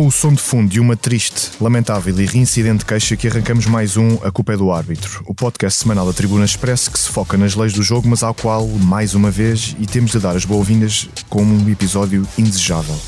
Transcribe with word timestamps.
com 0.00 0.06
o 0.06 0.10
som 0.10 0.32
de 0.32 0.40
fundo 0.40 0.70
de 0.70 0.80
uma 0.80 0.96
triste, 0.96 1.50
lamentável 1.60 2.18
e 2.18 2.24
reincidente 2.24 2.86
queixa 2.86 3.18
que 3.18 3.28
arrancamos 3.28 3.66
mais 3.66 3.98
um 3.98 4.14
A 4.24 4.30
Culpa 4.30 4.54
é 4.54 4.56
do 4.56 4.72
Árbitro, 4.72 5.22
o 5.26 5.34
podcast 5.34 5.78
semanal 5.78 6.06
da 6.06 6.12
Tribuna 6.14 6.46
Express 6.46 6.88
que 6.88 6.98
se 6.98 7.10
foca 7.10 7.36
nas 7.36 7.54
leis 7.54 7.74
do 7.74 7.82
jogo, 7.82 8.08
mas 8.08 8.22
ao 8.22 8.32
qual, 8.32 8.66
mais 8.66 9.14
uma 9.14 9.30
vez, 9.30 9.76
e 9.78 9.84
temos 9.84 10.12
de 10.12 10.18
dar 10.18 10.34
as 10.34 10.46
boas-vindas 10.46 11.06
como 11.28 11.54
um 11.54 11.68
episódio 11.68 12.26
indesejável. 12.38 12.98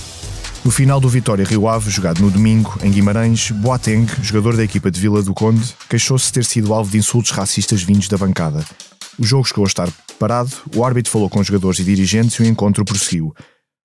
No 0.63 0.71
final 0.71 1.01
do 1.01 1.09
Vitória 1.09 1.47
Rio 1.47 1.67
Ave, 1.67 1.91
jogado 1.91 2.21
no 2.21 2.31
domingo, 2.31 2.79
em 2.83 2.91
Guimarães, 2.91 3.51
Boateng, 3.53 4.07
jogador 4.21 4.55
da 4.55 4.63
equipa 4.63 4.91
de 4.91 5.01
Vila 5.01 5.23
do 5.23 5.33
Conde, 5.33 5.75
queixou-se 5.89 6.27
de 6.27 6.33
ter 6.35 6.45
sido 6.45 6.75
alvo 6.75 6.91
de 6.91 6.99
insultos 6.99 7.31
racistas 7.31 7.83
vindos 7.83 8.07
da 8.07 8.19
bancada. 8.19 8.63
O 9.19 9.25
jogo 9.25 9.49
chegou 9.49 9.65
a 9.65 9.67
estar 9.67 9.89
parado, 10.19 10.51
o 10.77 10.85
árbitro 10.85 11.11
falou 11.11 11.31
com 11.31 11.41
os 11.41 11.47
jogadores 11.47 11.79
e 11.79 11.85
dirigentes 11.85 12.37
e 12.37 12.43
o 12.43 12.47
encontro 12.47 12.85
prosseguiu. 12.85 13.35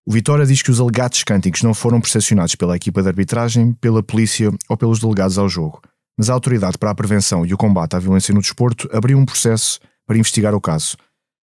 O 0.07 0.11
Vitória 0.13 0.45
diz 0.45 0.61
que 0.61 0.71
os 0.71 0.79
alegados 0.79 1.21
cânticos 1.25 1.61
não 1.63 1.73
foram 1.73 1.99
percepcionados 1.99 2.55
pela 2.55 2.77
equipa 2.77 3.01
de 3.01 3.09
arbitragem, 3.09 3.73
pela 3.73 4.01
polícia 4.01 4.49
ou 4.69 4.77
pelos 4.77 5.01
delegados 5.01 5.37
ao 5.37 5.49
jogo, 5.49 5.81
mas 6.17 6.29
a 6.29 6.33
Autoridade 6.33 6.77
para 6.77 6.89
a 6.89 6.95
Prevenção 6.95 7.45
e 7.45 7.53
o 7.53 7.57
Combate 7.57 7.97
à 7.97 7.99
Violência 7.99 8.33
no 8.33 8.39
Desporto 8.39 8.87
abriu 8.95 9.17
um 9.17 9.25
processo 9.25 9.81
para 10.07 10.17
investigar 10.17 10.55
o 10.55 10.61
caso. 10.61 10.95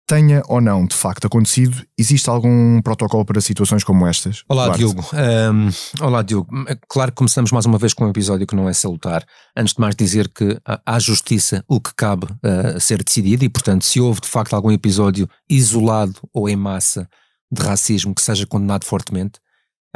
Tenha 0.08 0.42
ou 0.48 0.60
não 0.60 0.84
de 0.84 0.96
facto 0.96 1.28
acontecido, 1.28 1.84
existe 1.96 2.28
algum 2.28 2.82
protocolo 2.82 3.24
para 3.24 3.40
situações 3.40 3.84
como 3.84 4.04
estas? 4.08 4.42
Olá, 4.48 4.64
Duarte? 4.64 4.78
Diogo. 4.80 5.04
Um, 5.14 6.04
olá, 6.04 6.22
Diogo. 6.22 6.48
Claro 6.88 7.12
que 7.12 7.16
começamos 7.16 7.52
mais 7.52 7.64
uma 7.64 7.78
vez 7.78 7.94
com 7.94 8.06
um 8.06 8.10
episódio 8.10 8.44
que 8.44 8.56
não 8.56 8.68
é 8.68 8.72
salutar. 8.72 9.24
Antes 9.56 9.74
de 9.74 9.80
mais 9.80 9.94
dizer 9.94 10.28
que 10.28 10.58
há 10.84 10.98
justiça 10.98 11.62
o 11.68 11.80
que 11.80 11.94
cabe 11.94 12.24
uh, 12.24 12.80
ser 12.80 13.04
decidido 13.04 13.44
e, 13.44 13.48
portanto, 13.48 13.84
se 13.84 14.00
houve 14.00 14.20
de 14.20 14.28
facto 14.28 14.54
algum 14.54 14.72
episódio 14.72 15.28
isolado 15.48 16.16
ou 16.34 16.48
em 16.48 16.56
massa 16.56 17.08
de 17.50 17.62
racismo 17.62 18.14
que 18.14 18.22
seja 18.22 18.46
condenado 18.46 18.84
fortemente, 18.84 19.40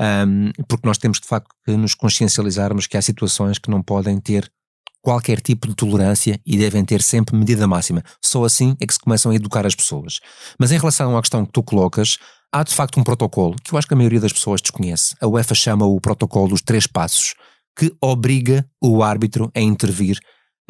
um, 0.01 0.51
porque 0.67 0.87
nós 0.87 0.99
temos 0.99 1.21
de 1.21 1.27
facto 1.27 1.55
que 1.65 1.77
nos 1.77 1.95
consciencializarmos 1.95 2.87
que 2.87 2.97
há 2.97 3.03
situações 3.03 3.59
que 3.59 3.71
não 3.71 3.83
podem 3.83 4.19
ter 4.19 4.51
qualquer 5.03 5.41
tipo 5.41 5.67
de 5.67 5.75
tolerância 5.75 6.41
e 6.47 6.57
devem 6.57 6.85
ter 6.85 7.03
sempre 7.03 7.37
medida 7.37 7.67
máxima. 7.67 8.03
Só 8.25 8.45
assim 8.45 8.77
é 8.81 8.87
que 8.87 8.95
se 8.95 9.01
começam 9.01 9.33
a 9.33 9.35
educar 9.35 9.67
as 9.67 9.75
pessoas. 9.75 10.21
Mas 10.59 10.71
em 10.71 10.79
relação 10.79 11.17
à 11.17 11.21
questão 11.21 11.45
que 11.45 11.53
tu 11.53 11.63
colocas, 11.63 12.19
há 12.53 12.63
de 12.63 12.73
facto 12.73 13.01
um 13.01 13.05
protocolo 13.05 13.57
que 13.63 13.75
eu 13.75 13.79
acho 13.79 13.89
que 13.89 13.95
a 13.95 13.97
maioria 13.97 14.21
das 14.21 14.33
pessoas 14.33 14.61
desconhece. 14.63 15.17
A 15.21 15.27
UEFA 15.27 15.55
chama 15.55 15.85
o 15.85 16.01
protocolo 16.01 16.49
dos 16.49 16.63
três 16.63 16.87
passos, 16.87 17.35
que 17.77 17.93
obriga 18.01 18.65
o 18.81 19.03
árbitro 19.03 19.51
a 19.55 19.61
intervir 19.61 20.19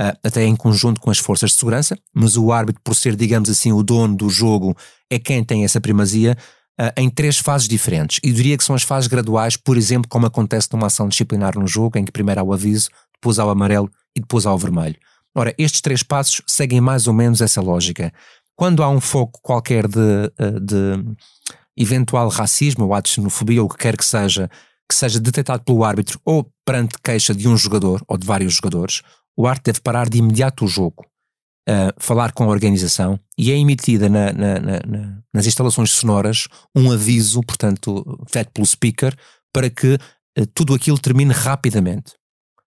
uh, 0.01 0.17
até 0.25 0.45
em 0.45 0.57
conjunto 0.57 1.01
com 1.01 1.11
as 1.11 1.19
forças 1.19 1.51
de 1.51 1.57
segurança, 1.57 1.99
mas 2.15 2.37
o 2.37 2.53
árbitro, 2.53 2.81
por 2.83 2.95
ser, 2.95 3.15
digamos 3.15 3.51
assim, 3.51 3.73
o 3.73 3.83
dono 3.83 4.17
do 4.17 4.31
jogo, 4.31 4.75
é 5.11 5.19
quem 5.19 5.45
tem 5.45 5.65
essa 5.65 5.81
primazia, 5.81 6.37
em 6.97 7.09
três 7.11 7.39
fases 7.39 7.69
diferentes. 7.69 8.19
E 8.23 8.33
diria 8.33 8.57
que 8.57 8.65
são 8.65 8.75
as 8.75 8.83
fases 8.83 9.09
graduais, 9.09 9.57
por 9.57 9.77
exemplo, 9.77 10.09
como 10.09 10.27
acontece 10.27 10.69
numa 10.73 10.87
ação 10.87 11.09
disciplinar 11.09 11.59
no 11.59 11.67
jogo, 11.67 11.99
em 11.99 12.05
que 12.05 12.13
primeiro 12.13 12.41
há 12.41 12.45
o 12.45 12.53
aviso, 12.53 12.91
depois 13.15 13.39
há 13.39 13.45
o 13.45 13.51
amarelo 13.51 13.91
e 14.17 14.21
depois 14.21 14.47
há 14.47 14.53
o 14.53 14.59
vermelho. 14.59 14.97
Ora, 15.35 15.55
estes 15.57 15.81
três 15.81 16.03
passos 16.03 16.43
seguem 16.47 16.81
mais 16.81 17.07
ou 17.07 17.15
menos 17.15 17.41
essa 17.41 17.61
lógica. 17.61 18.13
Quando 18.57 18.83
há 18.83 18.89
um 18.89 19.01
foco 19.01 19.41
qualquer 19.43 19.87
de, 19.87 20.33
ah, 20.39 20.61
de 20.61 21.05
eventual 21.77 22.29
racismo 22.29 22.85
ou 22.85 22.95
ato 22.95 23.09
de 23.09 23.15
xenofobia 23.15 23.63
ou 23.63 23.67
o 23.67 23.71
que 23.71 23.79
quer 23.79 23.97
que 23.97 24.05
seja, 24.05 24.51
que 24.89 24.95
seja 24.95 25.19
detectado 25.19 25.65
pelo 25.65 25.85
árbitro 25.85 26.21
ou 26.25 26.51
perante 26.65 26.97
queixa 27.03 27.35
de 27.35 27.49
um 27.49 27.57
jogador 27.57 28.03
ou 28.07 28.19
de 28.19 28.27
vários 28.27 28.55
jogadores, 28.55 29.03
o 29.37 29.47
árbitro 29.47 29.73
deve 29.73 29.83
parar 29.83 30.09
de 30.09 30.19
imediato 30.19 30.65
o 30.65 30.69
jogo 30.69 31.07
uh, 31.69 31.93
falar 31.99 32.33
com 32.33 32.45
a 32.45 32.49
organização 32.49 33.19
e 33.37 33.51
é 33.51 33.57
emitida 33.57 34.09
na, 34.09 34.33
na, 34.33 34.61
na, 34.61 35.19
nas 35.33 35.47
instalações 35.47 35.91
sonoras 35.91 36.49
um 36.75 36.91
aviso, 36.91 37.41
portanto, 37.43 38.19
feito 38.29 38.51
pelo 38.53 38.67
speaker, 38.67 39.15
para 39.53 39.71
que 39.71 39.95
uh, 39.95 40.47
tudo 40.55 40.75
aquilo 40.75 40.99
termine 40.99 41.33
rapidamente. 41.33 42.13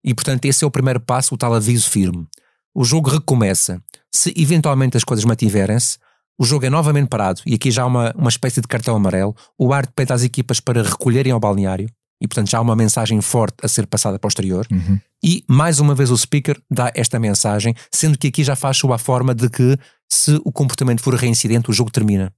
E, 0.05 0.15
portanto, 0.15 0.45
esse 0.45 0.65
é 0.65 0.67
o 0.67 0.71
primeiro 0.71 1.01
passo, 1.01 1.35
o 1.35 1.39
tal 1.39 1.55
aviso 1.55 1.89
firme. 1.89 2.27
O 2.75 2.85
jogo 2.85 3.09
recomeça. 3.09 3.83
Se 4.13 4.35
eventualmente 4.37 4.97
as 4.97 5.05
coisas 5.05 5.25
mantiverem-se, 5.25 5.99
o 6.39 6.45
jogo 6.45 6.67
é 6.67 6.71
novamente 6.71 7.09
parado 7.09 7.41
e 7.47 7.55
aqui 7.55 7.71
já 7.71 7.85
há 7.85 7.87
uma, 7.87 8.13
uma 8.17 8.29
espécie 8.29 8.61
de 8.61 8.67
cartão 8.67 8.97
amarelo. 8.97 9.35
O 9.57 9.73
árbitro 9.73 9.95
pede 9.95 10.13
às 10.13 10.23
equipas 10.23 10.59
para 10.61 10.83
recolherem 10.83 11.33
ao 11.33 11.39
balneário 11.39 11.89
e, 12.25 12.27
portanto, 12.27 12.51
já 12.51 12.57
há 12.57 12.63
uma 12.63 12.75
mensagem 12.75 13.21
forte 13.21 13.57
a 13.63 13.69
ser 13.69 13.87
passada 13.87 14.19
posterior. 14.19 14.67
Uhum. 14.73 14.99
E, 15.23 15.45
mais 15.47 15.79
uma 15.79 15.95
vez, 15.95 16.11
o 16.11 16.17
speaker 16.17 16.59
dá 16.71 16.91
esta 16.95 17.21
mensagem, 17.21 17.75
sendo 17.93 18.17
que 18.17 18.29
aqui 18.29 18.43
já 18.43 18.57
faz 18.57 18.79
sob 18.79 18.95
a 18.95 18.99
forma 18.99 19.35
de 19.35 19.51
que, 19.51 19.77
se 20.11 20.41
o 20.43 20.51
comportamento 20.51 21.03
for 21.03 21.15
reincidente, 21.15 21.71
o 21.71 21.73
jogo 21.73 21.91
termina. 21.91 22.33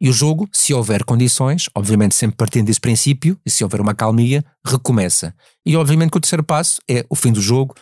E 0.00 0.08
o 0.08 0.14
jogo, 0.14 0.48
se 0.50 0.72
houver 0.72 1.04
condições, 1.04 1.68
obviamente 1.74 2.14
sempre 2.14 2.38
partindo 2.38 2.68
desse 2.68 2.80
princípio, 2.80 3.38
e 3.44 3.50
se 3.50 3.62
houver 3.62 3.82
uma 3.82 3.94
calmia, 3.94 4.42
recomeça. 4.64 5.34
E 5.66 5.76
obviamente 5.76 6.10
que 6.10 6.16
o 6.16 6.20
terceiro 6.22 6.42
passo 6.42 6.80
é 6.88 7.04
o 7.10 7.14
fim 7.14 7.32
do 7.32 7.42
jogo, 7.42 7.74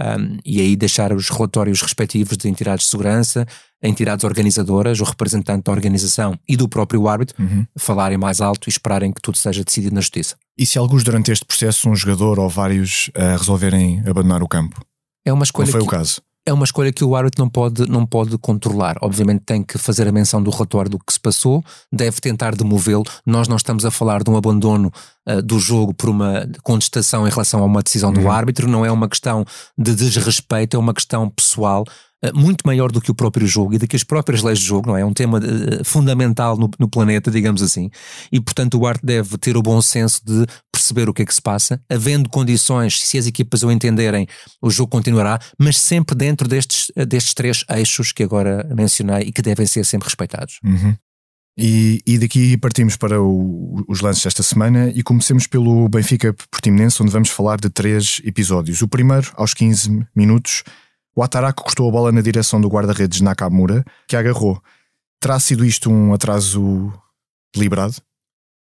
um, 0.00 0.38
e 0.42 0.58
aí 0.58 0.74
deixar 0.74 1.12
os 1.12 1.28
relatórios 1.28 1.82
respectivos 1.82 2.38
de 2.38 2.48
entidades 2.48 2.86
de 2.86 2.90
segurança, 2.90 3.46
entidades 3.82 4.24
organizadoras, 4.24 5.00
o 5.00 5.04
representante 5.04 5.64
da 5.64 5.72
organização 5.72 6.38
e 6.48 6.56
do 6.56 6.68
próprio 6.68 7.06
árbitro 7.08 7.36
uhum. 7.42 7.66
falarem 7.78 8.18
mais 8.18 8.40
alto 8.40 8.68
e 8.68 8.70
esperarem 8.70 9.12
que 9.12 9.20
tudo 9.20 9.36
seja 9.36 9.62
decidido 9.62 9.94
na 9.94 10.00
justiça. 10.00 10.36
E 10.56 10.64
se 10.64 10.78
alguns 10.78 11.04
durante 11.04 11.30
este 11.30 11.44
processo, 11.44 11.88
um 11.88 11.94
jogador 11.94 12.38
ou 12.38 12.48
vários, 12.48 13.08
uh, 13.08 13.36
resolverem 13.38 14.02
abandonar 14.06 14.42
o 14.42 14.48
campo? 14.48 14.80
É 15.24 15.32
uma 15.32 15.44
escolha. 15.44 15.66
Não 15.66 15.72
foi 15.72 15.80
que... 15.80 15.86
o 15.86 15.90
caso 15.90 16.22
é 16.46 16.52
uma 16.52 16.64
escolha 16.64 16.92
que 16.92 17.04
o 17.04 17.16
árbitro 17.16 17.42
não 17.42 17.50
pode, 17.50 17.90
não 17.90 18.06
pode 18.06 18.38
controlar. 18.38 18.96
Obviamente 19.02 19.42
tem 19.44 19.64
que 19.64 19.76
fazer 19.76 20.06
a 20.06 20.12
menção 20.12 20.40
do 20.40 20.48
relatório 20.48 20.88
do 20.88 20.98
que 20.98 21.12
se 21.12 21.18
passou, 21.18 21.62
deve 21.92 22.20
tentar 22.20 22.54
demovê-lo. 22.54 23.02
Nós 23.26 23.48
não 23.48 23.56
estamos 23.56 23.84
a 23.84 23.90
falar 23.90 24.22
de 24.22 24.30
um 24.30 24.36
abandono 24.36 24.92
uh, 25.28 25.42
do 25.42 25.58
jogo 25.58 25.92
por 25.92 26.08
uma 26.08 26.48
contestação 26.62 27.26
em 27.26 27.30
relação 27.30 27.60
a 27.62 27.66
uma 27.66 27.82
decisão 27.82 28.10
uhum. 28.10 28.22
do 28.22 28.30
árbitro, 28.30 28.68
não 28.68 28.86
é 28.86 28.92
uma 28.92 29.08
questão 29.08 29.44
de 29.76 29.92
desrespeito, 29.92 30.76
é 30.76 30.78
uma 30.78 30.94
questão 30.94 31.28
pessoal 31.28 31.84
muito 32.34 32.62
maior 32.64 32.90
do 32.90 33.00
que 33.00 33.10
o 33.10 33.14
próprio 33.14 33.46
jogo 33.46 33.74
e 33.74 33.78
do 33.78 33.86
que 33.86 33.96
as 33.96 34.04
próprias 34.04 34.42
leis 34.42 34.58
de 34.58 34.64
jogo, 34.64 34.88
não 34.88 34.96
é? 34.96 35.00
É 35.00 35.04
um 35.04 35.12
tema 35.12 35.38
uh, 35.38 35.84
fundamental 35.84 36.56
no, 36.56 36.70
no, 36.78 36.88
planeta, 36.88 37.30
digamos 37.30 37.62
assim. 37.62 37.90
E, 38.30 38.40
portanto, 38.40 38.78
o 38.78 38.86
arte 38.86 39.04
deve 39.04 39.36
ter 39.38 39.56
o 39.56 39.62
bom 39.62 39.80
senso 39.82 40.20
de 40.24 40.46
perceber 40.72 41.08
o 41.08 41.14
que 41.14 41.22
é 41.22 41.26
que 41.26 41.34
se 41.34 41.42
passa, 41.42 41.80
havendo 41.90 42.28
condições, 42.28 43.00
se 43.00 43.18
as 43.18 43.26
equipas 43.26 43.62
o 43.62 43.70
entenderem, 43.70 44.26
o 44.62 44.70
jogo 44.70 44.90
continuará, 44.90 45.40
mas 45.58 45.78
sempre 45.78 46.14
dentro 46.14 46.48
destes, 46.48 46.90
destes 47.08 47.34
três 47.34 47.64
eixos 47.70 48.12
que 48.12 48.22
agora 48.22 48.66
mencionei 48.74 49.28
e 49.28 49.32
que 49.32 49.42
devem 49.42 49.66
ser 49.66 49.84
sempre 49.84 50.06
respeitados. 50.06 50.58
Uhum. 50.64 50.94
E, 51.58 52.02
e, 52.06 52.18
daqui 52.18 52.56
partimos 52.58 52.96
para 52.96 53.20
o, 53.20 53.82
os 53.88 54.02
lances 54.02 54.22
desta 54.22 54.42
semana 54.42 54.92
e 54.94 55.02
comecemos 55.02 55.46
pelo 55.46 55.88
Benfica 55.88 56.34
Portimonense, 56.50 57.02
onde 57.02 57.10
vamos 57.10 57.30
falar 57.30 57.58
de 57.58 57.70
três 57.70 58.20
episódios. 58.24 58.82
O 58.82 58.88
primeiro, 58.88 59.32
aos 59.36 59.54
15 59.54 60.06
minutos, 60.14 60.62
o 61.16 61.22
Ataraco 61.22 61.64
cortou 61.64 61.88
a 61.88 61.92
bola 61.92 62.12
na 62.12 62.20
direção 62.20 62.60
do 62.60 62.68
guarda-redes 62.68 63.22
Nakamura, 63.22 63.82
que 64.06 64.14
agarrou. 64.14 64.62
Terá 65.18 65.40
sido 65.40 65.64
isto 65.64 65.90
um 65.90 66.12
atraso 66.12 66.92
deliberado? 67.54 67.96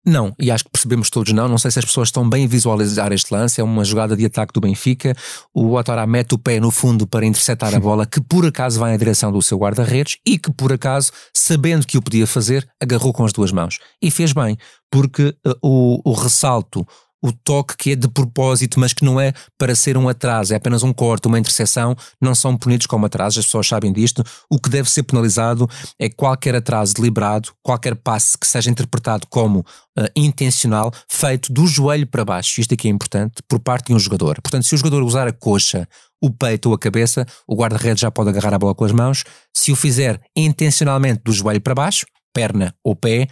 Não, 0.06 0.34
e 0.40 0.50
acho 0.50 0.64
que 0.64 0.72
percebemos 0.72 1.10
todos 1.10 1.32
não. 1.32 1.48
Não 1.48 1.60
sei 1.60 1.70
se 1.70 1.80
as 1.80 1.86
pessoas 1.86 2.08
estão 2.08 2.28
bem 2.28 2.46
a 2.46 2.48
visualizar 2.48 3.12
este 3.14 3.32
lance. 3.32 3.62
É 3.62 3.64
uma 3.64 3.86
jogada 3.86 4.18
de 4.18 4.26
ataque 4.26 4.52
do 4.52 4.60
Benfica. 4.60 5.16
O 5.54 5.76
Otará 5.76 6.06
mete 6.08 6.34
o 6.34 6.40
pé 6.40 6.60
no 6.60 6.72
fundo 6.72 7.06
para 7.06 7.26
interceptar 7.26 7.74
a 7.74 7.80
bola, 7.80 8.06
que 8.06 8.20
por 8.20 8.46
acaso 8.46 8.80
vai 8.80 8.92
na 8.92 8.98
direção 8.98 9.32
do 9.32 9.42
seu 9.42 9.58
guarda-redes 9.58 10.18
e 10.26 10.40
que 10.40 10.52
por 10.52 10.74
acaso, 10.74 11.12
sabendo 11.34 11.86
que 11.86 11.98
o 11.98 12.02
podia 12.02 12.26
fazer, 12.26 12.68
agarrou 12.82 13.14
com 13.14 13.24
as 13.24 13.32
duas 13.32 13.52
mãos. 13.52 13.80
E 14.02 14.09
fez 14.09 14.34
bem, 14.34 14.58
porque 14.92 15.36
uh, 15.46 15.56
o, 15.62 16.02
o 16.04 16.14
ressalto, 16.14 16.86
o 17.22 17.32
toque 17.32 17.78
que 17.78 17.91
é 17.91 17.96
de 17.96 18.08
propósito, 18.08 18.79
mas 18.79 18.94
que 18.94 19.06
não 19.06 19.20
é 19.20 19.34
para 19.58 19.76
ser 19.76 19.97
um 19.97 20.09
atraso, 20.09 20.53
é 20.53 20.58
apenas 20.58 20.84
um 20.84 20.91
corte, 20.91 21.28
uma 21.28 21.40
interseção, 21.40 21.96
não 22.20 22.34
são 22.34 22.58
punidos 22.58 22.88
como 22.88 23.06
atrasos, 23.06 23.40
as 23.40 23.46
pessoas 23.46 23.68
sabem 23.68 23.94
disto. 23.94 24.23
O 24.50 24.59
que 24.59 24.70
deve 24.70 24.90
ser 24.90 25.03
penalizado 25.03 25.70
é 26.00 26.09
qualquer 26.09 26.56
atraso 26.56 26.94
deliberado, 26.94 27.52
qualquer 27.62 27.96
passe 27.96 28.38
que 28.38 28.47
seja 28.47 28.72
interpretado 28.72 29.28
como 29.28 29.59
uh, 29.59 30.08
intencional, 30.16 30.91
feito 31.08 31.53
do 31.53 31.68
joelho 31.68 32.08
para 32.08 32.26
baixo, 32.26 32.59
isto 32.59 32.73
aqui 32.73 32.88
é 32.88 32.91
importante, 32.91 33.41
por 33.47 33.59
parte 33.59 33.88
de 33.88 33.94
um 33.94 34.00
jogador. 34.00 34.41
Portanto, 34.41 34.66
se 34.66 34.73
o 34.73 34.78
jogador 34.78 35.03
usar 35.03 35.28
a 35.28 35.32
coxa, 35.32 35.88
o 36.22 36.29
peito 36.29 36.70
ou 36.70 36.76
a 36.76 36.79
cabeça, 36.79 37.26
o 37.47 37.56
guarda-redes 37.56 38.02
já 38.02 38.12
pode 38.12 38.29
agarrar 38.29 38.53
a 38.53 38.59
bola 38.59 38.76
com 38.76 38.85
as 38.85 38.91
mãos. 38.91 39.23
Se 39.56 39.72
o 39.72 39.76
fizer 39.76 40.22
intencionalmente 40.35 41.22
do 41.23 41.32
joelho 41.32 41.62
para 41.62 41.73
baixo, 41.73 42.06
perna 42.34 42.73
ou 42.84 42.96
pé, 42.96 43.28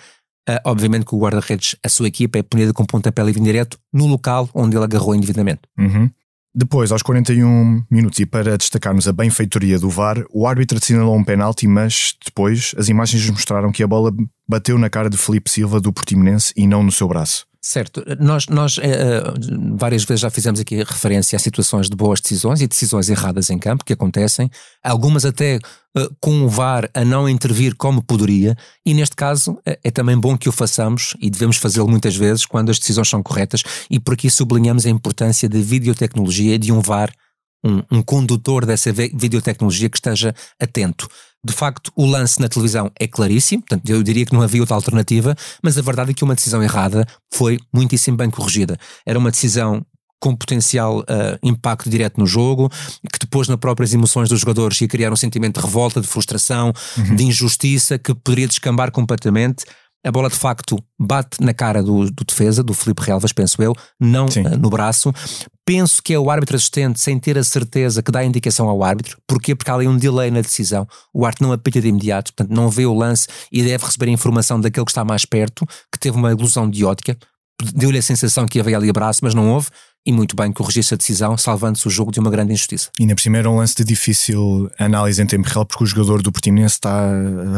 obviamente 0.65 1.05
que 1.05 1.15
o 1.15 1.19
guarda-redes, 1.19 1.75
a 1.83 1.89
sua 1.89 2.07
equipa, 2.07 2.37
é 2.37 2.43
punida 2.43 2.73
com 2.73 2.85
pontapé 2.85 3.23
livre 3.23 3.39
indireto 3.39 3.77
no 3.93 4.07
local 4.07 4.49
onde 4.53 4.75
ele 4.75 4.83
agarrou 4.83 5.15
indevidamente. 5.15 5.61
Uhum. 5.77 6.09
Depois, 6.53 6.91
aos 6.91 7.03
41 7.03 7.83
minutos, 7.91 8.19
e 8.19 8.25
para 8.25 8.57
destacarmos 8.57 9.07
a 9.07 9.13
benfeitoria 9.13 9.77
do 9.77 9.89
VAR, 9.89 10.23
o 10.31 10.47
árbitro 10.47 10.77
assinalou 10.77 11.15
um 11.15 11.23
penalti, 11.23 11.67
mas 11.67 12.15
depois 12.25 12.73
as 12.77 12.89
imagens 12.89 13.29
mostraram 13.29 13.71
que 13.71 13.83
a 13.83 13.87
bola 13.87 14.11
bateu 14.47 14.77
na 14.77 14.89
cara 14.89 15.09
de 15.09 15.17
Felipe 15.17 15.49
Silva 15.49 15.79
do 15.79 15.93
Portimonense 15.93 16.51
e 16.57 16.65
não 16.65 16.81
no 16.81 16.91
seu 16.91 17.07
braço. 17.07 17.45
Certo, 17.61 18.01
nós, 18.21 18.47
nós 18.47 18.77
uh, 18.77 18.81
várias 19.75 20.05
vezes 20.05 20.21
já 20.21 20.29
fizemos 20.29 20.61
aqui 20.61 20.77
referência 20.77 21.35
a 21.35 21.39
situações 21.39 21.89
de 21.89 21.95
boas 21.95 22.21
decisões 22.21 22.61
e 22.61 22.67
decisões 22.67 23.09
erradas 23.09 23.49
em 23.49 23.59
campo 23.59 23.83
que 23.83 23.91
acontecem, 23.91 24.49
algumas 24.81 25.25
até 25.25 25.57
uh, 25.57 26.15
com 26.21 26.43
o 26.43 26.47
VAR 26.47 26.89
a 26.93 27.03
não 27.03 27.27
intervir 27.27 27.75
como 27.75 28.01
poderia, 28.01 28.55
e 28.85 28.93
neste 28.93 29.13
caso 29.13 29.51
uh, 29.51 29.61
é 29.83 29.91
também 29.91 30.17
bom 30.17 30.37
que 30.37 30.47
o 30.47 30.53
façamos 30.53 31.17
e 31.19 31.29
devemos 31.29 31.57
fazê-lo 31.57 31.89
muitas 31.89 32.15
vezes 32.15 32.45
quando 32.45 32.69
as 32.69 32.79
decisões 32.79 33.09
são 33.09 33.21
corretas, 33.21 33.61
e 33.89 33.99
por 33.99 34.13
aqui 34.13 34.29
sublinhamos 34.29 34.85
a 34.85 34.89
importância 34.89 35.49
da 35.49 35.59
videotecnologia 35.59 36.55
e 36.55 36.57
de 36.57 36.71
um 36.71 36.79
VAR 36.79 37.11
um, 37.63 37.81
um 37.91 38.01
condutor 38.01 38.65
dessa 38.65 38.91
videotecnologia 38.91 39.89
que 39.89 39.97
esteja 39.97 40.33
atento. 40.59 41.07
De 41.45 41.53
facto, 41.53 41.91
o 41.95 42.05
lance 42.05 42.39
na 42.41 42.49
televisão 42.49 42.91
é 42.99 43.07
claríssimo, 43.07 43.61
portanto, 43.61 43.89
eu 43.89 44.03
diria 44.03 44.25
que 44.25 44.33
não 44.33 44.41
havia 44.41 44.61
outra 44.61 44.75
alternativa, 44.75 45.35
mas 45.63 45.77
a 45.77 45.81
verdade 45.81 46.11
é 46.11 46.13
que 46.13 46.23
uma 46.23 46.35
decisão 46.35 46.61
errada 46.61 47.07
foi 47.33 47.57
muitíssimo 47.73 48.17
bem 48.17 48.29
corrigida. 48.29 48.77
Era 49.05 49.17
uma 49.17 49.31
decisão 49.31 49.85
com 50.19 50.35
potencial 50.35 50.99
uh, 50.99 51.39
impacto 51.41 51.89
direto 51.89 52.19
no 52.19 52.27
jogo, 52.27 52.69
que 53.11 53.19
depois 53.19 53.47
nas 53.47 53.57
próprias 53.57 53.93
emoções 53.93 54.29
dos 54.29 54.41
jogadores 54.41 54.79
ia 54.81 54.87
criar 54.87 55.13
um 55.13 55.15
sentimento 55.15 55.59
de 55.59 55.65
revolta, 55.65 56.01
de 56.01 56.07
frustração, 56.07 56.73
uhum. 56.97 57.15
de 57.15 57.23
injustiça, 57.23 57.97
que 57.97 58.13
poderia 58.13 58.47
descambar 58.47 58.91
completamente. 58.91 59.63
A 60.05 60.11
bola 60.11 60.29
de 60.29 60.35
facto 60.35 60.77
bate 60.99 61.41
na 61.41 61.53
cara 61.53 61.81
do, 61.81 62.05
do 62.11 62.23
defesa, 62.25 62.63
do 62.63 62.73
Felipe 62.73 63.01
Relvas, 63.01 63.33
penso 63.33 63.61
eu, 63.61 63.73
não 63.99 64.25
uh, 64.25 64.57
no 64.59 64.69
braço. 64.69 65.13
Penso 65.69 66.01
que 66.01 66.15
é 66.15 66.17
o 66.17 66.31
árbitro 66.31 66.55
assistente, 66.55 66.99
sem 66.99 67.19
ter 67.19 67.37
a 67.37 67.43
certeza 67.43 68.01
que 68.01 68.11
dá 68.11 68.21
a 68.21 68.25
indicação 68.25 68.67
ao 68.67 68.83
árbitro. 68.83 69.19
Porquê? 69.27 69.53
Porque 69.53 69.69
há 69.69 69.75
ali 69.75 69.87
um 69.87 69.97
delay 69.97 70.31
na 70.31 70.41
decisão. 70.41 70.87
O 71.13 71.27
árbitro 71.27 71.45
não 71.45 71.53
apita 71.53 71.79
de 71.79 71.87
imediato, 71.87 72.33
portanto 72.33 72.57
não 72.57 72.71
vê 72.71 72.87
o 72.87 72.93
lance 72.95 73.27
e 73.51 73.61
deve 73.61 73.85
receber 73.85 74.07
a 74.07 74.09
informação 74.09 74.59
daquele 74.59 74.83
que 74.83 74.89
está 74.89 75.05
mais 75.05 75.25
perto, 75.25 75.67
que 75.91 75.99
teve 75.99 76.17
uma 76.17 76.31
ilusão 76.31 76.67
de 76.67 76.83
ótica. 76.83 77.15
Deu-lhe 77.75 77.99
a 77.99 78.01
sensação 78.01 78.47
que 78.47 78.59
havia 78.59 78.77
ali 78.77 78.89
abraço, 78.89 79.19
mas 79.21 79.35
não 79.35 79.47
houve 79.47 79.67
e 80.05 80.11
muito 80.11 80.35
bem 80.35 80.51
corrigisse 80.51 80.93
a 80.93 80.97
decisão, 80.97 81.37
salvando-se 81.37 81.87
o 81.87 81.89
jogo 81.89 82.11
de 82.11 82.19
uma 82.19 82.29
grande 82.29 82.53
injustiça. 82.53 82.89
E 82.99 83.05
na 83.05 83.15
primeira 83.15 83.49
um 83.49 83.57
lance 83.57 83.75
de 83.75 83.83
difícil 83.83 84.69
análise 84.79 85.21
em 85.21 85.25
tempo 85.25 85.47
real, 85.47 85.65
porque 85.65 85.83
o 85.83 85.87
jogador 85.87 86.21
do 86.21 86.31
Portimonense 86.31 86.75
está, 86.75 87.11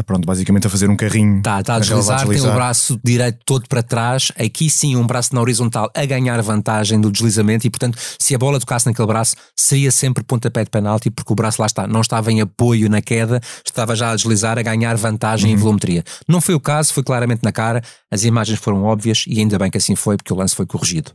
pronto, 0.06 0.26
basicamente 0.26 0.68
a 0.68 0.70
fazer 0.70 0.90
um 0.90 0.96
carrinho. 0.96 1.38
Está, 1.38 1.62
está 1.62 1.76
a 1.76 1.80
deslizar, 1.80 2.22
a 2.22 2.24
deslizar, 2.24 2.44
tem 2.44 2.52
o 2.52 2.56
braço 2.56 3.00
direito 3.04 3.40
todo 3.46 3.68
para 3.68 3.84
trás, 3.84 4.32
aqui 4.38 4.70
sim 4.70 4.96
um 4.96 5.06
braço 5.06 5.34
na 5.34 5.42
horizontal 5.42 5.90
a 5.96 6.06
ganhar 6.06 6.42
vantagem 6.42 7.00
do 7.00 7.12
deslizamento 7.12 7.66
e, 7.68 7.70
portanto, 7.70 7.98
se 8.20 8.36
a 8.36 8.38
bola 8.38 8.60
tocasse 8.60 8.86
naquele 8.86 9.08
braço, 9.08 9.36
seria 9.56 9.92
sempre 9.92 10.24
pontapé 10.24 10.64
de 10.64 10.70
penalti, 10.70 11.10
porque 11.10 11.32
o 11.32 11.36
braço 11.36 11.62
lá 11.62 11.68
está, 11.68 11.88
não 11.88 12.02
estava 12.02 12.32
em 12.32 12.42
apoio 12.42 12.90
na 12.90 13.02
queda, 13.02 13.40
estava 13.66 13.96
já 13.96 14.12
a 14.12 14.16
deslizar, 14.16 14.58
a 14.58 14.62
ganhar 14.62 14.96
vantagem 14.98 15.52
uhum. 15.52 15.54
em 15.54 15.58
volumetria. 15.58 16.04
Não 16.28 16.42
foi 16.42 16.56
o 16.56 16.60
caso, 16.60 16.94
foi 16.94 17.04
claramente 17.04 17.44
na 17.44 17.52
cara, 17.52 17.82
as 18.10 18.24
imagens 18.24 18.60
foram 18.60 18.84
óbvias 18.84 19.24
e 19.28 19.40
ainda 19.40 19.58
bem 19.58 19.70
que 19.70 19.78
assim 19.78 19.96
foi, 19.96 20.18
porque 20.18 20.34
o 20.34 20.36
lance 20.36 20.56
foi 20.56 20.66
corrigido. 20.66 21.12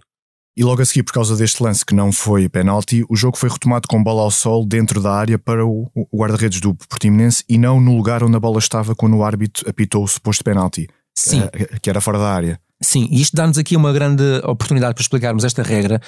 E 0.57 0.65
logo 0.65 0.81
a 0.81 0.87
seguir, 0.87 1.03
por 1.03 1.13
causa 1.13 1.37
deste 1.37 1.63
lance 1.63 1.85
que 1.85 1.95
não 1.95 2.11
foi 2.11 2.49
penalti, 2.49 3.05
o 3.11 3.15
jogo 3.15 3.37
foi 3.37 3.51
retomado 3.51 3.87
com 3.87 4.03
bola 4.03 4.23
ao 4.23 4.31
sol 4.31 4.65
dentro 4.65 5.03
da 5.03 5.13
área 5.13 5.39
para 5.39 5.67
o, 5.67 5.91
guarda-redes 6.15 6.61
do 6.61 6.75
Portimonense 6.75 7.45
e 7.47 7.59
não 7.59 7.79
no 7.79 7.95
lugar 7.95 8.25
onde 8.25 8.37
a 8.37 8.41
bola 8.41 8.59
estava 8.59 8.95
quando 8.95 9.19
o 9.19 9.23
árbitro 9.23 9.69
apitou 9.69 10.03
o 10.03 10.09
suposto 10.09 10.43
penalti. 10.43 10.89
Sim. 11.15 11.43
Uh, 11.43 11.81
que 11.81 11.91
era 11.91 12.01
fora 12.01 12.19
da 12.19 12.33
área. 12.33 12.61
Sim, 12.83 13.09
e 13.11 13.21
isto 13.21 13.35
dá-nos 13.35 13.57
aqui 13.57 13.77
uma 13.77 13.93
grande 13.93 14.23
oportunidade 14.45 14.95
para 14.95 15.03
explicarmos 15.03 15.45
esta 15.45 15.63
regra, 15.63 16.01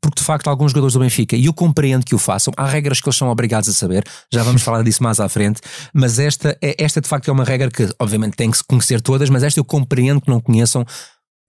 porque 0.00 0.20
de 0.20 0.24
facto 0.24 0.48
alguns 0.48 0.72
jogadores 0.72 0.92
do 0.92 1.00
Benfica, 1.00 1.34
e 1.34 1.46
eu 1.46 1.54
compreendo 1.54 2.04
que 2.04 2.14
o 2.14 2.18
façam, 2.18 2.52
há 2.56 2.66
regras 2.66 3.00
que 3.00 3.08
eles 3.08 3.16
são 3.16 3.28
obrigados 3.28 3.68
a 3.68 3.72
saber, 3.72 4.04
já 4.30 4.42
vamos 4.42 4.60
falar 4.60 4.82
disso 4.82 5.02
mais 5.02 5.18
à 5.20 5.28
frente, 5.28 5.60
mas 5.92 6.18
esta, 6.18 6.56
é, 6.60 6.76
esta 6.78 7.00
de 7.00 7.08
facto 7.08 7.28
é 7.28 7.32
uma 7.32 7.44
regra 7.44 7.70
que 7.70 7.88
obviamente 7.98 8.36
tem 8.36 8.50
que 8.50 8.58
se 8.58 8.64
conhecer 8.64 9.00
todas, 9.00 9.30
mas 9.30 9.42
esta 9.42 9.58
eu 9.58 9.64
compreendo 9.64 10.20
que 10.20 10.28
não 10.28 10.38
conheçam 10.38 10.84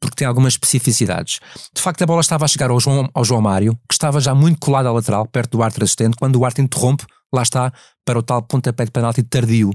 porque 0.04 0.18
tem 0.18 0.28
algumas 0.28 0.54
especificidades. 0.54 1.40
De 1.74 1.82
facto, 1.82 2.02
a 2.02 2.06
bola 2.06 2.20
estava 2.20 2.44
a 2.44 2.48
chegar 2.48 2.70
ao 2.70 2.80
João, 2.80 3.10
ao 3.14 3.24
João 3.24 3.42
Mário, 3.42 3.74
que 3.88 3.94
estava 3.94 4.20
já 4.20 4.36
muito 4.36 4.60
colado 4.60 4.88
à 4.88 4.92
lateral, 4.92 5.26
perto 5.26 5.58
do 5.58 5.64
árbitro 5.64 5.86
assistente, 5.86 6.18
quando 6.20 6.36
o 6.36 6.44
árbitro 6.44 6.66
interrompe, 6.66 7.06
lá 7.34 7.42
está, 7.42 7.72
para 8.06 8.20
o 8.20 8.22
tal 8.22 8.42
pontapé 8.42 8.84
de 8.84 8.92
penalti 8.92 9.24
tardio. 9.24 9.72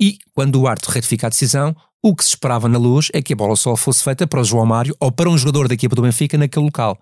E, 0.00 0.18
quando 0.34 0.60
o 0.60 0.68
árbitro 0.68 0.92
retifica 0.92 1.26
a 1.26 1.30
decisão, 1.30 1.74
o 2.00 2.14
que 2.14 2.22
se 2.22 2.30
esperava 2.30 2.68
na 2.68 2.78
luz 2.78 3.10
é 3.12 3.20
que 3.20 3.32
a 3.32 3.36
bola 3.36 3.56
só 3.56 3.74
fosse 3.74 4.04
feita 4.04 4.24
para 4.26 4.40
o 4.40 4.44
João 4.44 4.64
Mário 4.64 4.96
ou 5.00 5.10
para 5.10 5.28
um 5.28 5.36
jogador 5.36 5.66
da 5.66 5.74
equipa 5.74 5.96
do 5.96 6.02
Benfica 6.02 6.38
naquele 6.38 6.64
local. 6.64 6.96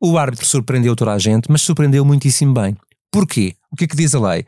O 0.00 0.16
árbitro 0.16 0.46
surpreendeu 0.46 0.94
toda 0.94 1.12
a 1.12 1.18
gente, 1.18 1.50
mas 1.50 1.62
surpreendeu 1.62 2.04
muitíssimo 2.04 2.54
bem. 2.54 2.76
Porquê? 3.12 3.54
O 3.72 3.76
que 3.76 3.84
é 3.84 3.86
que 3.88 3.96
diz 3.96 4.14
a 4.14 4.20
lei? 4.20 4.46